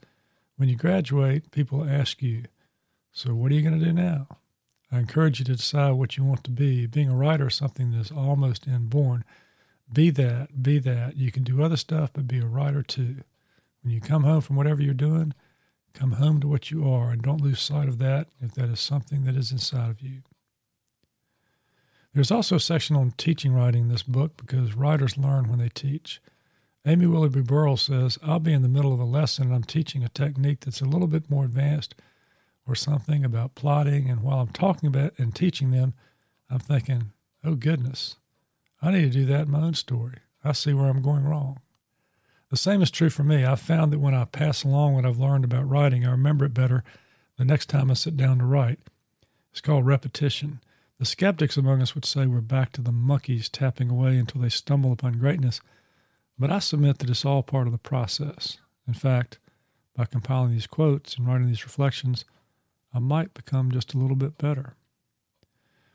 [0.56, 2.44] when you graduate, people ask you,
[3.12, 4.26] So what are you going to do now?
[4.90, 6.86] I encourage you to decide what you want to be.
[6.86, 9.24] Being a writer is something that is almost inborn.
[9.92, 11.16] Be that, be that.
[11.16, 13.16] You can do other stuff, but be a writer too.
[13.82, 15.34] When you come home from whatever you're doing,
[15.94, 18.80] come home to what you are and don't lose sight of that if that is
[18.80, 20.22] something that is inside of you.
[22.16, 25.68] There's also a section on teaching writing in this book because writers learn when they
[25.68, 26.22] teach.
[26.86, 30.02] Amy Willoughby Burle says, I'll be in the middle of a lesson and I'm teaching
[30.02, 31.94] a technique that's a little bit more advanced
[32.66, 34.08] or something about plotting.
[34.08, 35.92] And while I'm talking about and teaching them,
[36.48, 37.12] I'm thinking,
[37.44, 38.16] oh goodness,
[38.80, 40.16] I need to do that in my own story.
[40.42, 41.60] I see where I'm going wrong.
[42.48, 43.44] The same is true for me.
[43.44, 46.54] I've found that when I pass along what I've learned about writing, I remember it
[46.54, 46.82] better
[47.36, 48.78] the next time I sit down to write.
[49.52, 50.60] It's called repetition.
[50.98, 54.48] The skeptics among us would say we're back to the monkeys tapping away until they
[54.48, 55.60] stumble upon greatness,
[56.38, 58.58] but I submit that it's all part of the process.
[58.88, 59.38] In fact,
[59.94, 62.24] by compiling these quotes and writing these reflections,
[62.94, 64.74] I might become just a little bit better.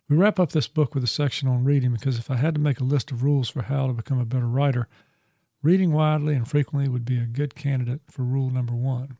[0.07, 2.61] We wrap up this book with a section on reading because if I had to
[2.61, 4.87] make a list of rules for how to become a better writer,
[5.63, 9.17] reading widely and frequently would be a good candidate for rule number one.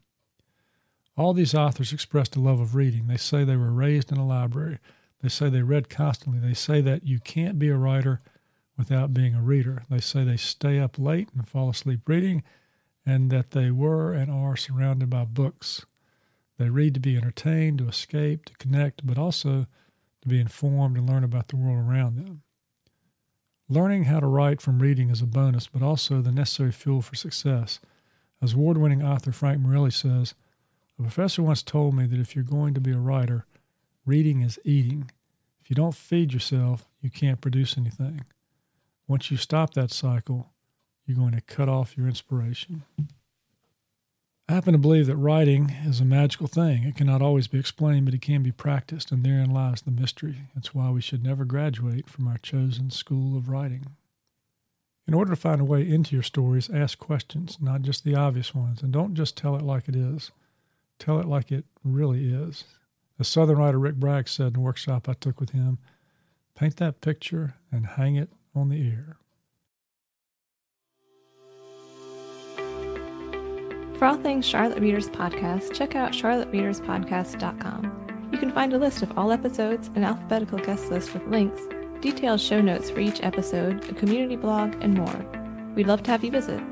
[1.18, 3.08] All these authors expressed a love of reading.
[3.08, 4.80] They say they were raised in a library.
[5.22, 6.40] They say they read constantly.
[6.40, 8.22] They say that you can't be a writer
[8.78, 9.84] without being a reader.
[9.90, 12.44] They say they stay up late and fall asleep reading,
[13.06, 15.86] and that they were and are surrounded by books.
[16.58, 19.68] They read to be entertained, to escape, to connect, but also
[20.22, 22.44] to be informed and learn about the world around them.
[23.70, 27.16] Learning how to write from reading is a bonus, but also the necessary fuel for
[27.16, 27.80] success.
[28.42, 30.36] As award winning author Frank Morelli says,
[31.00, 33.46] a professor once told me that if you're going to be a writer,
[34.06, 35.12] reading is eating.
[35.60, 38.26] If you don't feed yourself, you can't produce anything.
[39.08, 40.52] Once you stop that cycle,
[41.06, 42.84] you're going to cut off your inspiration.
[44.49, 46.84] I happen to believe that writing is a magical thing.
[46.84, 50.49] It cannot always be explained, but it can be practiced, and therein lies the mystery.
[50.54, 53.86] That's why we should never graduate from our chosen school of writing.
[55.08, 58.54] In order to find a way into your stories, ask questions, not just the obvious
[58.54, 60.32] ones, and don't just tell it like it is.
[60.99, 62.66] Tell it like it really is.
[63.20, 65.78] As Southern writer Rick Bragg said in a workshop I took with him,
[66.55, 69.18] paint that picture and hang it on the ear.
[73.97, 78.30] For all things Charlotte Readers Podcast, check out charlottereaderspodcast.com.
[78.32, 81.62] You can find a list of all episodes, an alphabetical guest list with links,
[82.01, 85.74] detailed show notes for each episode, a community blog, and more.
[85.76, 86.64] We'd love to have you visit.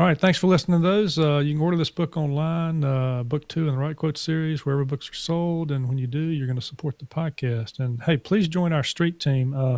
[0.00, 1.18] All right, thanks for listening to those.
[1.18, 4.64] Uh, you can order this book online, uh, book two in the Write Quote series,
[4.64, 5.70] wherever books are sold.
[5.70, 7.80] And when you do, you're going to support the podcast.
[7.80, 9.52] And hey, please join our street team.
[9.52, 9.76] Uh,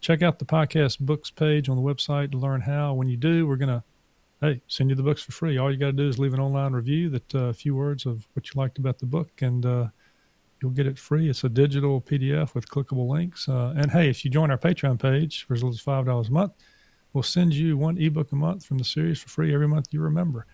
[0.00, 2.94] check out the podcast books page on the website to learn how.
[2.94, 3.82] When you do, we're going to,
[4.40, 5.58] hey, send you the books for free.
[5.58, 8.06] All you got to do is leave an online review that uh, a few words
[8.06, 9.88] of what you liked about the book, and uh,
[10.62, 11.28] you'll get it free.
[11.28, 13.48] It's a digital PDF with clickable links.
[13.48, 16.28] Uh, and hey, if you join our Patreon page for as little as five dollars
[16.28, 16.52] a month,
[17.18, 20.00] we'll send you one ebook a month from the series for free every month you
[20.00, 20.46] remember.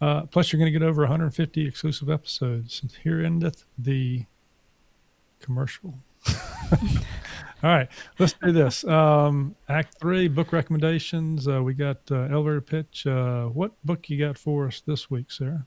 [0.00, 2.82] Uh, plus, you're going to get over 150 exclusive episodes.
[3.04, 4.24] Here endeth the
[5.38, 5.94] commercial.
[6.32, 6.80] All
[7.62, 7.88] right,
[8.18, 8.82] let's do this.
[8.82, 11.46] Um, act three, book recommendations.
[11.46, 13.06] Uh, we got uh, elevator pitch.
[13.06, 15.64] Uh, what book you got for us this week, Sarah?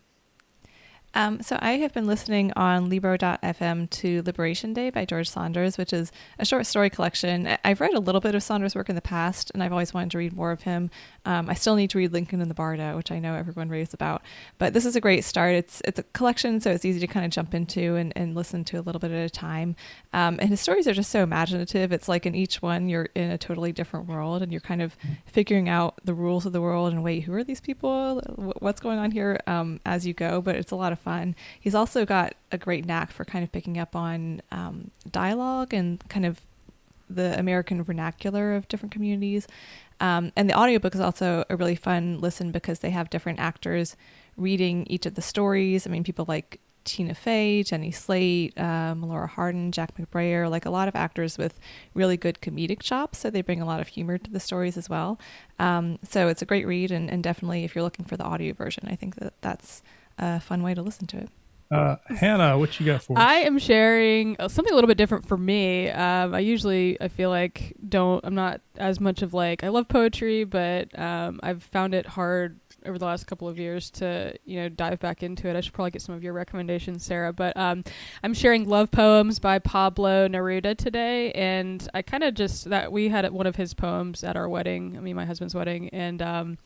[1.16, 5.94] Um, so I have been listening on Libro.fm to Liberation Day by George Saunders, which
[5.94, 7.56] is a short story collection.
[7.64, 10.10] I've read a little bit of Saunders' work in the past, and I've always wanted
[10.12, 10.90] to read more of him.
[11.26, 13.94] Um, I still need to read Lincoln in the Bardo, which I know everyone raves
[13.94, 14.24] about.
[14.58, 15.54] But this is a great start.
[15.54, 18.64] It's it's a collection, so it's easy to kind of jump into and, and listen
[18.66, 19.76] to a little bit at a time.
[20.14, 21.92] Um, and his stories are just so imaginative.
[21.92, 24.98] It's like in each one, you're in a totally different world, and you're kind of
[25.28, 28.20] figuring out the rules of the world and wait, who are these people?
[28.60, 30.42] What's going on here um, as you go?
[30.42, 31.36] But it's a lot of fun.
[31.60, 36.04] He's also got a great knack for kind of picking up on um, dialogue and
[36.10, 36.42] kind of
[37.10, 39.48] the American vernacular of different communities.
[40.00, 43.96] Um, and the audiobook is also a really fun listen because they have different actors
[44.38, 45.86] reading each of the stories.
[45.86, 50.70] I mean, people like Tina Fey, Jenny Slate, um, Laura Harden, Jack McBrayer, like a
[50.70, 51.60] lot of actors with
[51.94, 53.20] really good comedic chops.
[53.20, 55.20] So they bring a lot of humor to the stories as well.
[55.60, 58.54] Um, so it's a great read, and, and, definitely if you're looking for the audio
[58.54, 59.82] version, I think that that's
[60.18, 61.30] a fun way to listen to it.
[61.72, 63.24] Uh, Hannah, what you got for us?
[63.24, 65.90] I am sharing uh, something a little bit different for me.
[65.90, 69.88] Um, I usually I feel like don't I'm not as much of like I love
[69.88, 74.60] poetry, but um, I've found it hard over the last couple of years to you
[74.60, 75.56] know dive back into it.
[75.56, 77.34] I should probably get some of your recommendations, Sarah.
[77.34, 77.84] But um,
[78.24, 83.10] I'm sharing love poems by Pablo Neruda today, and I kind of just that we
[83.10, 84.96] had one of his poems at our wedding.
[84.98, 86.58] I mean, my husband's wedding, and um,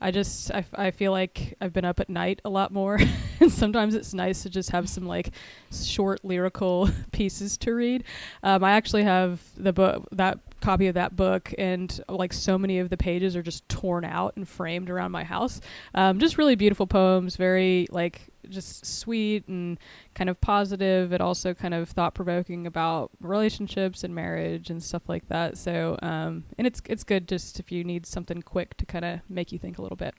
[0.00, 2.98] I just I, I feel like I've been up at night a lot more,
[3.40, 5.30] and sometimes it's nice to just have some like
[5.72, 8.04] short lyrical pieces to read.
[8.42, 12.78] Um, I actually have the book that copy of that book, and like so many
[12.78, 15.60] of the pages are just torn out and framed around my house.
[15.94, 19.78] Um, just really beautiful poems, very like just sweet and
[20.14, 25.08] kind of positive, and also kind of thought provoking about relationships and marriage and stuff
[25.08, 25.56] like that.
[25.56, 29.20] So, um, and it's it's good just if you need something quick to kind of
[29.28, 30.14] make you think a little bit.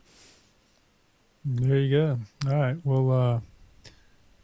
[1.46, 2.20] There you go.
[2.52, 2.78] All right.
[2.84, 3.40] Well, uh,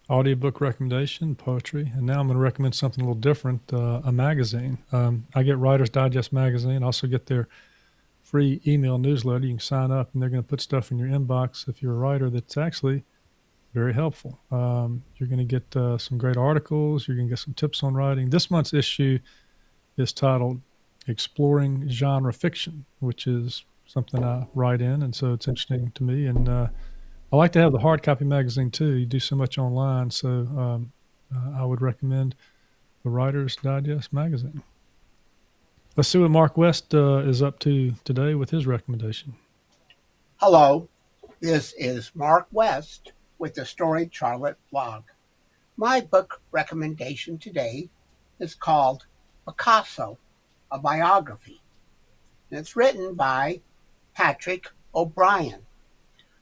[0.09, 4.11] audiobook recommendation, poetry, and now I'm going to recommend something a little different uh, a
[4.11, 4.77] magazine.
[4.91, 7.47] Um, I get Writer's Digest magazine, I also get their
[8.21, 9.45] free email newsletter.
[9.45, 11.93] You can sign up, and they're going to put stuff in your inbox if you're
[11.93, 13.03] a writer that's actually
[13.73, 14.39] very helpful.
[14.51, 17.83] Um, you're going to get uh, some great articles, you're going to get some tips
[17.83, 18.29] on writing.
[18.29, 19.19] This month's issue
[19.97, 20.61] is titled
[21.07, 26.25] Exploring Genre Fiction, which is something I write in, and so it's interesting to me.
[26.25, 26.67] And uh,
[27.35, 28.93] I like to have the hard copy magazine too.
[28.93, 30.93] You do so much online, so um,
[31.35, 32.33] uh, I would recommend
[33.03, 34.63] the Writer's Digest magazine.
[35.97, 39.35] Let's see what Mark West uh, is up to today with his recommendation.
[40.37, 40.87] Hello,
[41.41, 45.03] this is Mark West with the Storied Charlotte blog.
[45.75, 47.89] My book recommendation today
[48.39, 49.07] is called
[49.45, 50.17] Picasso,
[50.71, 51.61] a biography.
[52.49, 53.59] And it's written by
[54.13, 55.64] Patrick O'Brian.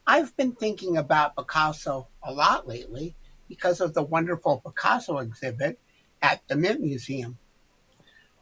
[0.06, 3.16] I've been thinking about Picasso a lot lately
[3.48, 5.80] because of the wonderful Picasso exhibit
[6.22, 7.38] at the Mint Museum.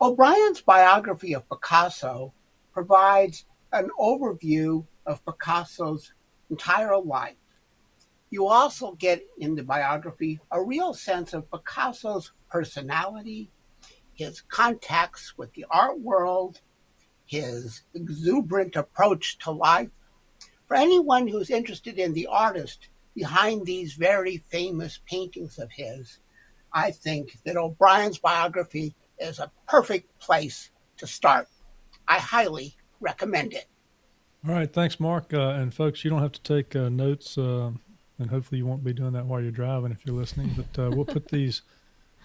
[0.01, 2.33] O'Brian's biography of Picasso
[2.73, 6.13] provides an overview of Picasso's
[6.49, 7.35] entire life.
[8.31, 13.51] You also get in the biography a real sense of Picasso's personality,
[14.13, 16.59] his contacts with the art world,
[17.27, 19.89] his exuberant approach to life.
[20.71, 26.19] For anyone who's interested in the artist behind these very famous paintings of his,
[26.71, 31.49] I think that O'Brian's biography is a perfect place to start.
[32.07, 33.65] I highly recommend it.
[34.47, 35.33] All right, thanks, Mark.
[35.33, 37.71] Uh, and folks, you don't have to take uh, notes, uh,
[38.19, 40.51] and hopefully you won't be doing that while you're driving if you're listening.
[40.55, 41.63] But uh, we'll put these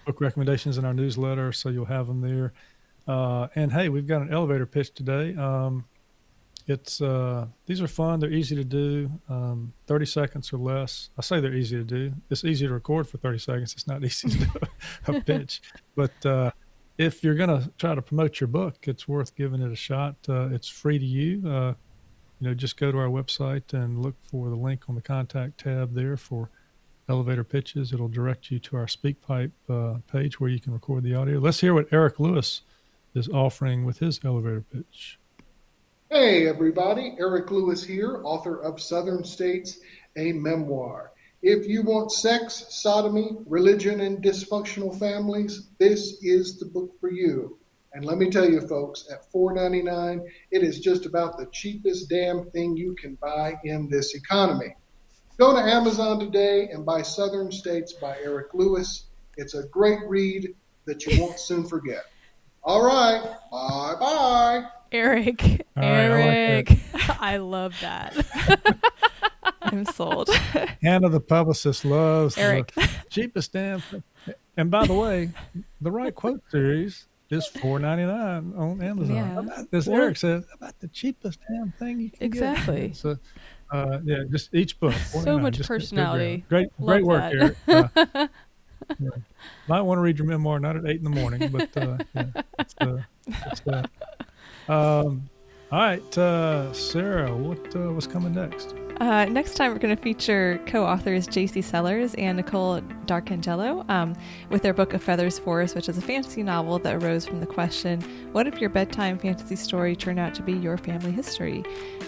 [0.05, 2.53] book recommendations in our newsletter, so you'll have them there.
[3.09, 5.35] Uh, and hey, we've got an elevator pitch today.
[5.35, 5.83] Um,
[6.67, 8.19] it's uh, these are fun.
[8.19, 9.09] They're easy to do.
[9.29, 11.09] Um, Thirty seconds or less.
[11.17, 12.13] I say they're easy to do.
[12.29, 13.73] It's easy to record for thirty seconds.
[13.73, 14.49] It's not easy to do
[15.07, 15.61] a pitch.
[15.95, 16.51] But uh,
[16.97, 20.15] if you're to try to promote your book, it's worth giving it a shot.
[20.27, 21.47] Uh, it's free to you.
[21.49, 21.73] Uh,
[22.39, 25.59] you know, just go to our website and look for the link on the contact
[25.59, 26.49] tab there for
[27.09, 27.93] elevator pitches.
[27.93, 31.39] It'll direct you to our SpeakPipe uh, page where you can record the audio.
[31.39, 32.61] Let's hear what Erik Lewis
[33.15, 35.17] is offering with his elevator pitch.
[36.09, 37.17] Hey, everybody.
[37.19, 39.79] Erik Lewis here, author of Southern States,
[40.15, 41.11] a memoir.
[41.41, 47.59] If you want sex, sodomy, religion, and dysfunctional families, this is the book for you.
[47.91, 52.49] And let me tell you, folks, at $4.99, it is just about the cheapest damn
[52.51, 54.77] thing you can buy in this economy.
[55.37, 59.07] Go to Amazon today and buy Southern States by Erik Lewis.
[59.35, 60.55] It's a great read
[60.85, 62.05] that you won't soon forget.
[62.63, 63.21] All right.
[63.51, 64.76] Bye bye.
[64.91, 65.43] Erik.
[65.75, 66.79] All right, I like Erik.
[67.21, 68.79] I, love that.
[69.61, 70.29] I'm sold.
[70.81, 72.73] Hannah, the publicist, loves Erik.
[72.73, 73.81] the cheapest damn.
[74.55, 75.31] And by the way,
[75.81, 79.15] the Write Quote series is four ninety nine on Amazon.
[79.15, 79.39] Yeah.
[79.39, 82.87] About, as Erik said, about the cheapest damn thing you can Exactly.
[82.87, 82.95] get.
[82.95, 83.17] So,
[83.71, 84.93] uh, yeah, just each book.
[84.93, 85.83] So much just go grab it.
[85.83, 86.45] personality.
[86.49, 87.55] Great, Love great work, that.
[87.67, 87.91] Erik.
[88.15, 88.27] Uh,
[88.99, 89.09] yeah.
[89.67, 92.25] Might want to read your memoir not at eight in the morning, but uh, yeah,
[92.59, 93.89] it's, uh, it's that.
[94.67, 95.29] Um,
[95.71, 98.73] all right, uh, Sarah, what uh, was coming next?
[98.99, 104.15] Uh, next time, we're going to feature co authors JC Sellers and Nicole Darkangelo um,
[104.49, 107.45] with their book, A Feather's Forest, which is a fantasy novel that arose from the
[107.45, 108.01] question
[108.31, 111.63] what if your bedtime fantasy story turned out to be your family history?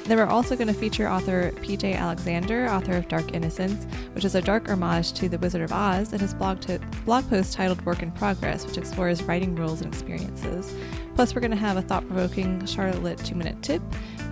[0.05, 4.33] Then we're also going to feature author PJ Alexander, author of Dark Innocence, which is
[4.33, 6.59] a dark homage to The Wizard of Oz, and his blog,
[7.05, 10.73] blog post titled Work in Progress, which explores writing rules and experiences.
[11.19, 13.81] Plus, we're going to have a thought provoking Charlotte two minute tip.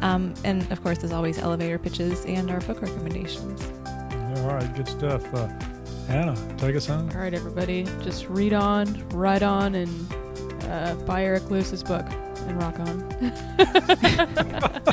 [0.01, 3.61] Um, and of course, as always, elevator pitches and our book recommendations.
[4.37, 5.21] All right, good stuff.
[5.33, 5.49] Uh,
[6.07, 7.09] Hannah, take us home.
[7.09, 7.83] All right, everybody.
[8.03, 10.13] Just read on, write on, and
[10.63, 12.05] uh, buy Erik Lewis's book
[12.47, 13.03] and rock on.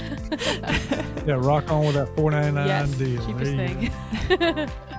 [1.27, 3.25] Yeah, rock on with that four ninety nine yes, deal.
[3.25, 3.89] cheapest There you
[4.37, 4.67] go.
[4.67, 4.71] thing.